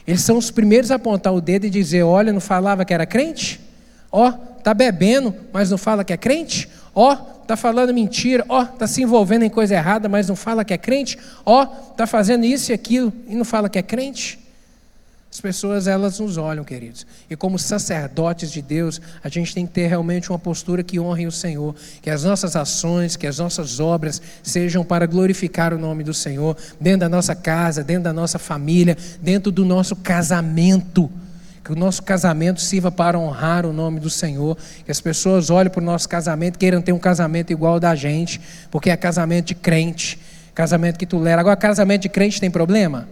[0.07, 3.05] eles são os primeiros a apontar o dedo e dizer: Olha, não falava que era
[3.05, 3.61] crente?
[4.11, 6.69] Ó, oh, está bebendo, mas não fala que é crente?
[6.95, 10.37] Ó, oh, está falando mentira, ó, oh, está se envolvendo em coisa errada, mas não
[10.37, 13.83] fala que é crente, ó, está fazendo isso e aquilo e não fala que é
[13.83, 14.46] crente.
[15.31, 17.07] As pessoas, elas nos olham, queridos.
[17.29, 21.27] E como sacerdotes de Deus, a gente tem que ter realmente uma postura que honre
[21.27, 21.75] o Senhor.
[22.01, 26.57] Que as nossas ações, que as nossas obras sejam para glorificar o nome do Senhor,
[26.81, 31.11] dentro da nossa casa, dentro da nossa família, dentro do nosso casamento
[31.63, 35.69] que o nosso casamento sirva para honrar o nome do Senhor, que as pessoas olhem
[35.69, 39.47] para o nosso casamento, queiram ter um casamento igual ao da gente, porque é casamento
[39.47, 40.17] de crente,
[40.55, 41.41] casamento que tu lera.
[41.41, 43.09] Agora, casamento de crente tem problema?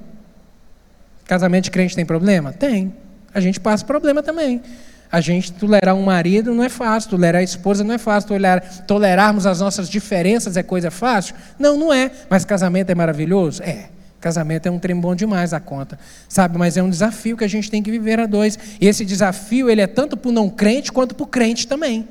[1.25, 2.53] Casamento de crente tem problema?
[2.53, 2.95] Tem.
[3.33, 4.63] A gente passa problema também.
[5.11, 8.85] A gente tolerar um marido não é fácil, tolerar a esposa não é fácil, tolerar,
[8.87, 11.35] tolerarmos as nossas diferenças é coisa fácil?
[11.59, 12.11] Não, não é.
[12.29, 13.63] Mas casamento é maravilhoso?
[13.63, 13.91] É.
[14.21, 15.99] Casamento é um trem bom demais a conta,
[16.29, 16.59] sabe?
[16.59, 18.59] Mas é um desafio que a gente tem que viver a dois.
[18.81, 22.09] E esse desafio ele é tanto para o não crente quanto para o crente também.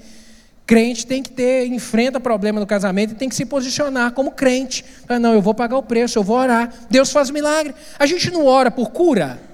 [0.66, 4.86] Crente tem que ter, enfrenta problema no casamento e tem que se posicionar como crente.
[5.10, 6.74] Ah, não, eu vou pagar o preço, eu vou orar.
[6.90, 7.74] Deus faz milagre.
[8.00, 9.53] A gente não ora por cura.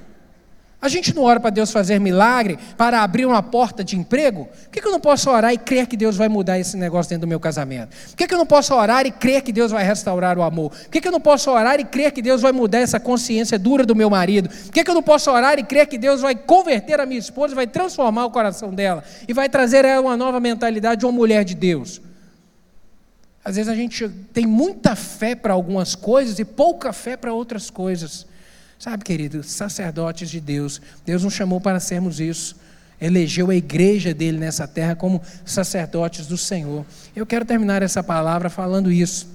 [0.81, 4.47] A gente não ora para Deus fazer milagre, para abrir uma porta de emprego?
[4.63, 7.21] Por que, eu não posso orar e crer que Deus vai mudar esse negócio dentro
[7.21, 7.89] do meu casamento?
[8.11, 10.71] Por que, eu não posso orar e crer que Deus vai restaurar o amor?
[10.71, 13.85] Por que, eu não posso orar e crer que Deus vai mudar essa consciência dura
[13.85, 14.47] do meu marido?
[14.47, 17.53] Por que, eu não posso orar e crer que Deus vai converter a minha esposa,
[17.53, 21.11] vai transformar o coração dela e vai trazer a ela uma nova mentalidade de uma
[21.11, 22.01] mulher de Deus?
[23.43, 27.69] Às vezes a gente tem muita fé para algumas coisas e pouca fé para outras
[27.69, 28.25] coisas.
[28.79, 32.55] Sabe, querido, sacerdotes de Deus, Deus nos chamou para sermos isso.
[33.01, 36.85] Elegeu a igreja dele nessa terra como sacerdotes do Senhor.
[37.13, 39.27] Eu quero terminar essa palavra falando isso.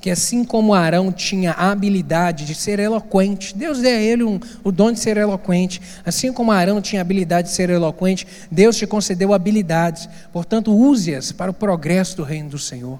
[0.00, 4.40] Que assim como Arão tinha a habilidade de ser eloquente, Deus deu a ele um,
[4.64, 5.80] o dom de ser eloquente.
[6.04, 10.08] Assim como Arão tinha a habilidade de ser eloquente, Deus te concedeu habilidades.
[10.32, 12.98] Portanto, use-as para o progresso do reino do Senhor.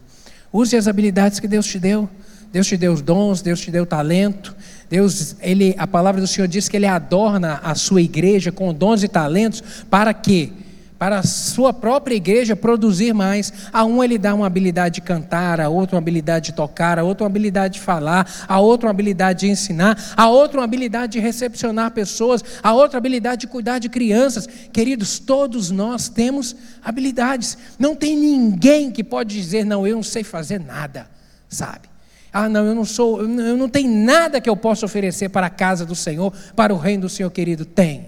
[0.53, 2.09] Use as habilidades que Deus te deu.
[2.53, 4.57] Deus te deu os dons, Deus te deu talento.
[4.91, 9.05] Deus, ele, a palavra do Senhor diz que ele adorna a sua igreja com dons
[9.05, 10.51] e talentos para quê?
[10.99, 13.53] Para a sua própria igreja produzir mais.
[13.73, 17.05] A um ele dá uma habilidade de cantar, a outro uma habilidade de tocar, a
[17.05, 21.13] outro uma habilidade de falar, a outro uma habilidade de ensinar, a outro uma habilidade
[21.13, 24.49] de recepcionar pessoas, a outra habilidade de cuidar de crianças.
[24.73, 27.57] Queridos, todos nós temos habilidades.
[27.79, 31.07] Não tem ninguém que pode dizer, não, eu não sei fazer nada,
[31.49, 31.91] sabe?
[32.33, 35.51] Ah, não, eu não sou, eu não tenho nada que eu possa oferecer para a
[35.51, 37.65] casa do Senhor, para o reino do Senhor querido.
[37.65, 38.07] Tem,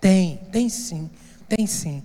[0.00, 1.08] tem, tem sim,
[1.48, 2.02] tem sim,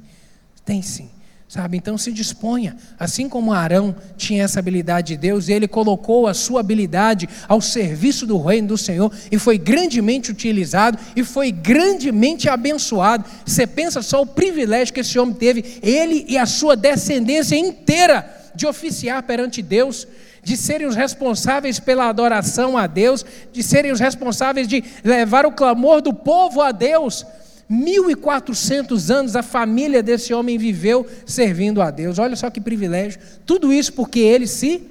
[0.63, 1.09] tem sim.
[1.47, 1.77] Sabe?
[1.77, 2.75] Então se disponha.
[2.99, 8.27] Assim como Arão tinha essa habilidade de Deus, ele colocou a sua habilidade ao serviço
[8.27, 13.23] do reino do Senhor e foi grandemente utilizado e foi grandemente abençoado.
[13.45, 18.29] Você pensa só o privilégio que esse homem teve, ele e a sua descendência inteira
[18.53, 20.05] de oficiar perante Deus
[20.47, 25.51] de serem os responsáveis pela adoração a Deus, de serem os responsáveis de levar o
[25.51, 27.25] clamor do povo a Deus.
[27.67, 32.17] 1400 anos a família desse homem viveu servindo a Deus.
[32.17, 33.19] Olha só que privilégio.
[33.45, 34.81] Tudo isso porque ele se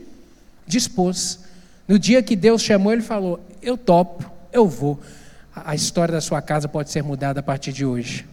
[0.67, 1.39] dispôs.
[1.89, 5.01] No dia que Deus chamou, ele falou: Eu topo, eu vou.
[5.55, 8.27] A história da sua casa pode ser mudada a partir de hoje.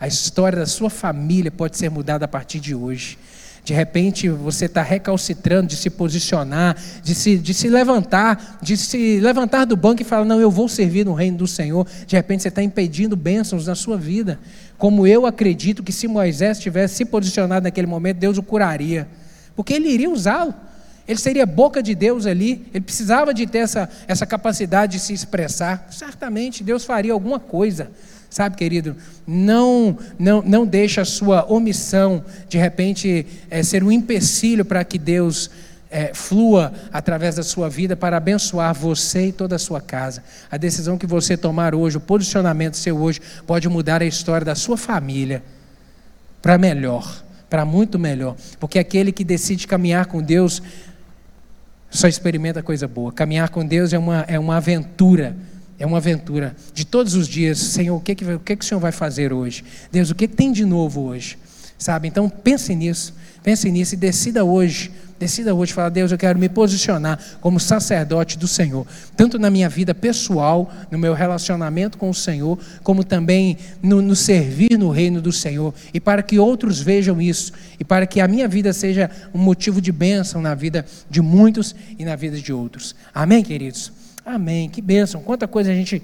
[0.00, 3.16] A história da sua família pode ser mudada a partir de hoje.
[3.66, 9.18] De repente você está recalcitrando de se posicionar, de se, de se levantar, de se
[9.18, 11.84] levantar do banco e falar: Não, eu vou servir no reino do Senhor.
[12.06, 14.38] De repente você está impedindo bênçãos na sua vida.
[14.78, 19.08] Como eu acredito que se Moisés tivesse se posicionado naquele momento, Deus o curaria,
[19.56, 20.54] porque ele iria usá-lo.
[21.08, 25.12] Ele seria boca de Deus ali, ele precisava de ter essa, essa capacidade de se
[25.12, 25.88] expressar.
[25.90, 27.90] Certamente Deus faria alguma coisa.
[28.36, 28.94] Sabe, querido,
[29.26, 34.98] não, não, não deixe a sua omissão, de repente, é, ser um empecilho para que
[34.98, 35.50] Deus
[35.90, 40.22] é, flua através da sua vida para abençoar você e toda a sua casa.
[40.50, 44.54] A decisão que você tomar hoje, o posicionamento seu hoje, pode mudar a história da
[44.54, 45.42] sua família
[46.42, 48.36] para melhor, para muito melhor.
[48.60, 50.62] Porque aquele que decide caminhar com Deus
[51.88, 53.10] só experimenta coisa boa.
[53.10, 55.34] Caminhar com Deus é uma, é uma aventura
[55.78, 57.58] é uma aventura de todos os dias.
[57.58, 59.64] Senhor, o que, o, que o Senhor vai fazer hoje?
[59.92, 61.38] Deus, o que, que tem de novo hoje?
[61.78, 62.08] Sabe?
[62.08, 63.14] Então pense nisso.
[63.42, 64.90] Pense nisso e decida hoje.
[65.18, 69.66] Decida hoje falar, Deus, eu quero me posicionar como sacerdote do Senhor, tanto na minha
[69.66, 75.22] vida pessoal, no meu relacionamento com o Senhor, como também no, no servir no reino
[75.22, 79.10] do Senhor, e para que outros vejam isso, e para que a minha vida seja
[79.32, 82.94] um motivo de bênção na vida de muitos e na vida de outros.
[83.14, 83.95] Amém, queridos?
[84.26, 84.68] Amém.
[84.68, 85.22] Que bênção.
[85.22, 86.02] Quanta coisa a gente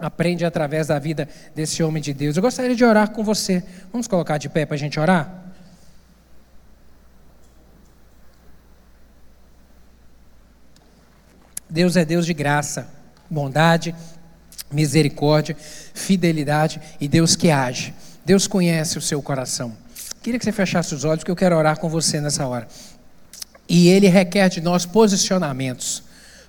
[0.00, 2.36] aprende através da vida desse homem de Deus.
[2.36, 3.62] Eu gostaria de orar com você.
[3.92, 5.44] Vamos colocar de pé para a gente orar?
[11.68, 12.88] Deus é Deus de graça,
[13.28, 13.94] bondade,
[14.72, 17.92] misericórdia, fidelidade e Deus que age.
[18.24, 19.76] Deus conhece o seu coração.
[20.22, 22.66] Queria que você fechasse os olhos, porque eu quero orar com você nessa hora.
[23.68, 26.03] E Ele requer de nós posicionamentos.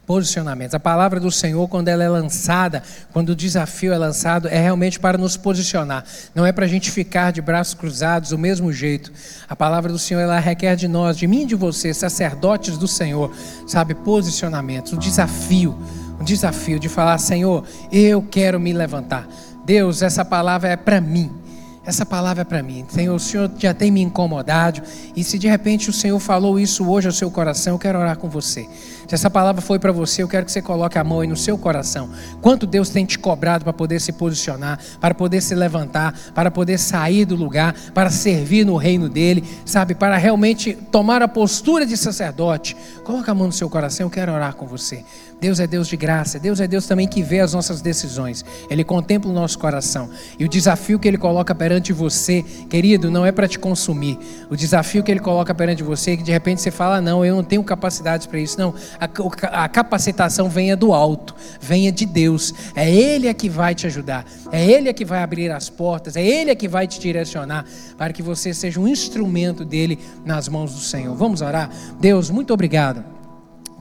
[0.06, 0.76] Posicionamentos.
[0.76, 4.99] A palavra do Senhor, quando ela é lançada, quando o desafio é lançado, é realmente
[4.99, 6.03] para nos posicionar.
[6.36, 9.12] Não é para a gente ficar de braços cruzados do mesmo jeito.
[9.49, 12.88] A palavra do Senhor, ela requer de nós, de mim e de você, sacerdotes do
[12.88, 13.32] Senhor,
[13.66, 14.93] sabe, posicionamentos.
[14.93, 15.76] O desafio,
[16.20, 19.28] o desafio de falar: Senhor, eu quero me levantar.
[19.66, 21.45] Deus, essa palavra é para mim.
[21.86, 22.86] Essa palavra é para mim.
[22.90, 24.82] Senhor, o Senhor já tem me incomodado.
[25.16, 28.18] E se de repente o Senhor falou isso hoje ao seu coração, eu quero orar
[28.18, 28.68] com você.
[29.08, 31.38] Se essa palavra foi para você, eu quero que você coloque a mão aí no
[31.38, 32.10] seu coração.
[32.42, 36.80] Quanto Deus tem te cobrado para poder se posicionar, para poder se levantar, para poder
[36.80, 39.94] sair do lugar, para servir no reino dele, sabe?
[39.94, 42.76] Para realmente tomar a postura de sacerdote.
[43.04, 45.06] Coloque a mão no seu coração, eu quero orar com você.
[45.40, 48.84] Deus é Deus de graça, Deus é Deus também que vê as nossas decisões, Ele
[48.84, 50.10] contempla o nosso coração.
[50.40, 54.18] E o desafio que Ele coloca perante você, querido, não é para te consumir.
[54.50, 57.36] O desafio que Ele coloca perante você é que de repente você fala: não, eu
[57.36, 58.58] não tenho capacidade para isso.
[58.58, 62.54] Não, a, a capacitação venha do alto, venha de Deus.
[62.76, 66.16] É Ele é que vai te ajudar, é Ele é que vai abrir as portas,
[66.16, 67.66] é Ele é que vai te direcionar
[67.98, 71.16] para que você seja um instrumento dele nas mãos do Senhor.
[71.16, 71.70] Vamos orar?
[72.00, 73.14] Deus, muito obrigado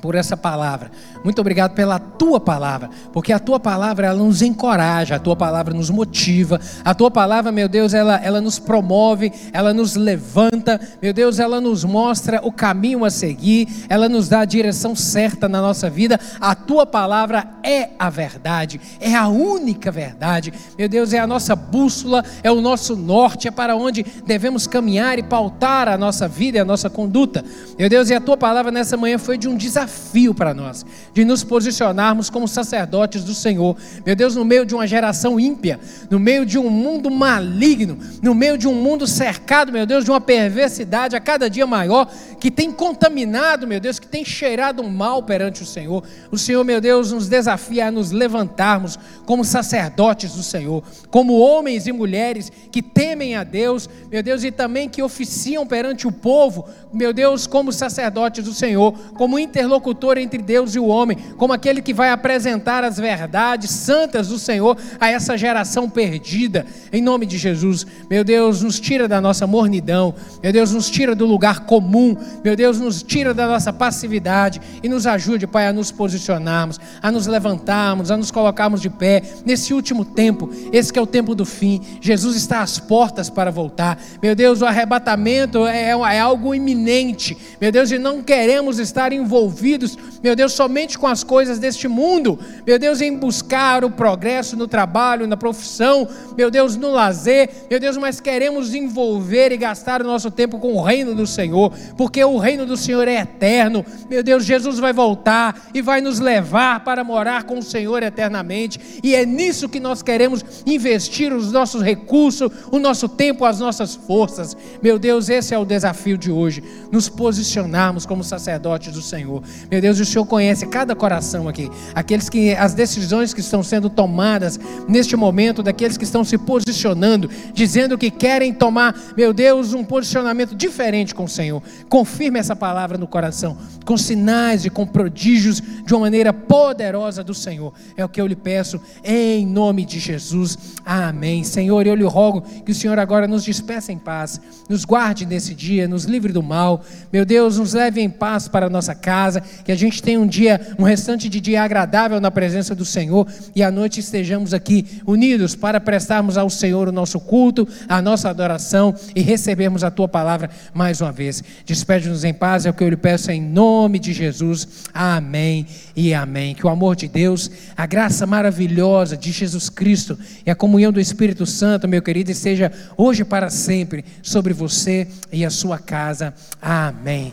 [0.05, 0.91] por essa palavra.
[1.25, 5.73] Muito obrigado pela tua palavra, porque a tua palavra ela nos encoraja, a tua palavra
[5.73, 11.15] nos motiva, a tua palavra, meu Deus, ela, ela nos promove, ela nos levanta, meu
[11.15, 15.63] Deus, ela nos mostra o caminho a seguir, ela nos dá a direção certa na
[15.63, 16.21] nossa vida.
[16.39, 21.57] A tua palavra é a verdade, é a única verdade, meu Deus, é a nossa
[21.57, 26.59] bússola, é o nosso norte, é para onde devemos caminhar e pautar a nossa vida
[26.59, 27.43] e a nossa conduta.
[27.79, 30.85] Meu Deus, e a tua palavra nessa manhã foi de um desafio desafio para nós,
[31.13, 33.77] de nos posicionarmos como sacerdotes do Senhor.
[34.05, 35.79] Meu Deus, no meio de uma geração ímpia,
[36.11, 40.11] no meio de um mundo maligno, no meio de um mundo cercado, meu Deus, de
[40.11, 45.23] uma perversidade a cada dia maior, que tem contaminado, meu Deus, que tem cheirado mal
[45.23, 46.05] perante o Senhor.
[46.31, 51.87] O Senhor, meu Deus, nos desafia a nos levantarmos como sacerdotes do Senhor, como homens
[51.87, 56.67] e mulheres que temem a Deus, meu Deus, e também que oficiam perante o povo,
[56.93, 61.53] meu Deus, como sacerdotes do Senhor, como interlocutores interlocutor entre Deus e o homem, como
[61.53, 66.65] aquele que vai apresentar as verdades santas do Senhor a essa geração perdida.
[66.93, 71.15] Em nome de Jesus, meu Deus, nos tira da nossa mornidão, meu Deus, nos tira
[71.15, 75.73] do lugar comum, meu Deus, nos tira da nossa passividade e nos ajude, Pai, a
[75.73, 80.99] nos posicionarmos, a nos levantarmos, a nos colocarmos de pé nesse último tempo, esse que
[80.99, 81.81] é o tempo do fim.
[82.01, 84.01] Jesus está às portas para voltar.
[84.23, 89.74] Meu Deus, o arrebatamento é, é algo iminente, meu Deus, e não queremos estar envolvidos
[89.75, 94.57] envolvidos, meu Deus, somente com as coisas deste mundo, meu Deus, em buscar o progresso
[94.57, 100.01] no trabalho, na profissão, meu Deus, no lazer, meu Deus, mas queremos envolver e gastar
[100.01, 103.85] o nosso tempo com o reino do Senhor, porque o reino do Senhor é eterno,
[104.09, 109.01] meu Deus, Jesus vai voltar e vai nos levar para morar com o Senhor eternamente,
[109.03, 113.95] e é nisso que nós queremos investir os nossos recursos, o nosso tempo, as nossas
[113.95, 119.43] forças, meu Deus, esse é o desafio de hoje, nos posicionarmos como sacerdotes do Senhor,
[119.71, 121.71] meu Deus, o Senhor conhece cada coração aqui.
[121.95, 127.31] Aqueles que as decisões que estão sendo tomadas neste momento, daqueles que estão se posicionando,
[127.53, 131.63] dizendo que querem tomar, meu Deus, um posicionamento diferente com o Senhor.
[131.89, 137.35] Confirme essa palavra no coração, com sinais e com prodígios de uma maneira poderosa do
[137.35, 137.73] Senhor.
[137.97, 140.59] É o que eu lhe peço em nome de Jesus.
[140.85, 141.45] Amém.
[141.45, 145.55] Senhor, eu lhe rogo que o Senhor agora nos despeça em paz, nos guarde nesse
[145.55, 146.83] dia, nos livre do mal.
[147.13, 150.27] Meu Deus, nos leve em paz para a nossa casa que a gente tenha um
[150.27, 154.87] dia, um restante de dia agradável na presença do Senhor e à noite estejamos aqui
[155.07, 160.09] unidos para prestarmos ao Senhor o nosso culto, a nossa adoração e recebermos a tua
[160.09, 161.43] palavra mais uma vez.
[161.65, 164.67] Despede-nos em paz, é o que eu lhe peço em nome de Jesus.
[164.93, 166.55] Amém e amém.
[166.55, 171.01] Que o amor de Deus, a graça maravilhosa de Jesus Cristo e a comunhão do
[171.01, 176.35] Espírito Santo, meu querido, esteja hoje para sempre sobre você e a sua casa.
[176.61, 177.33] Amém.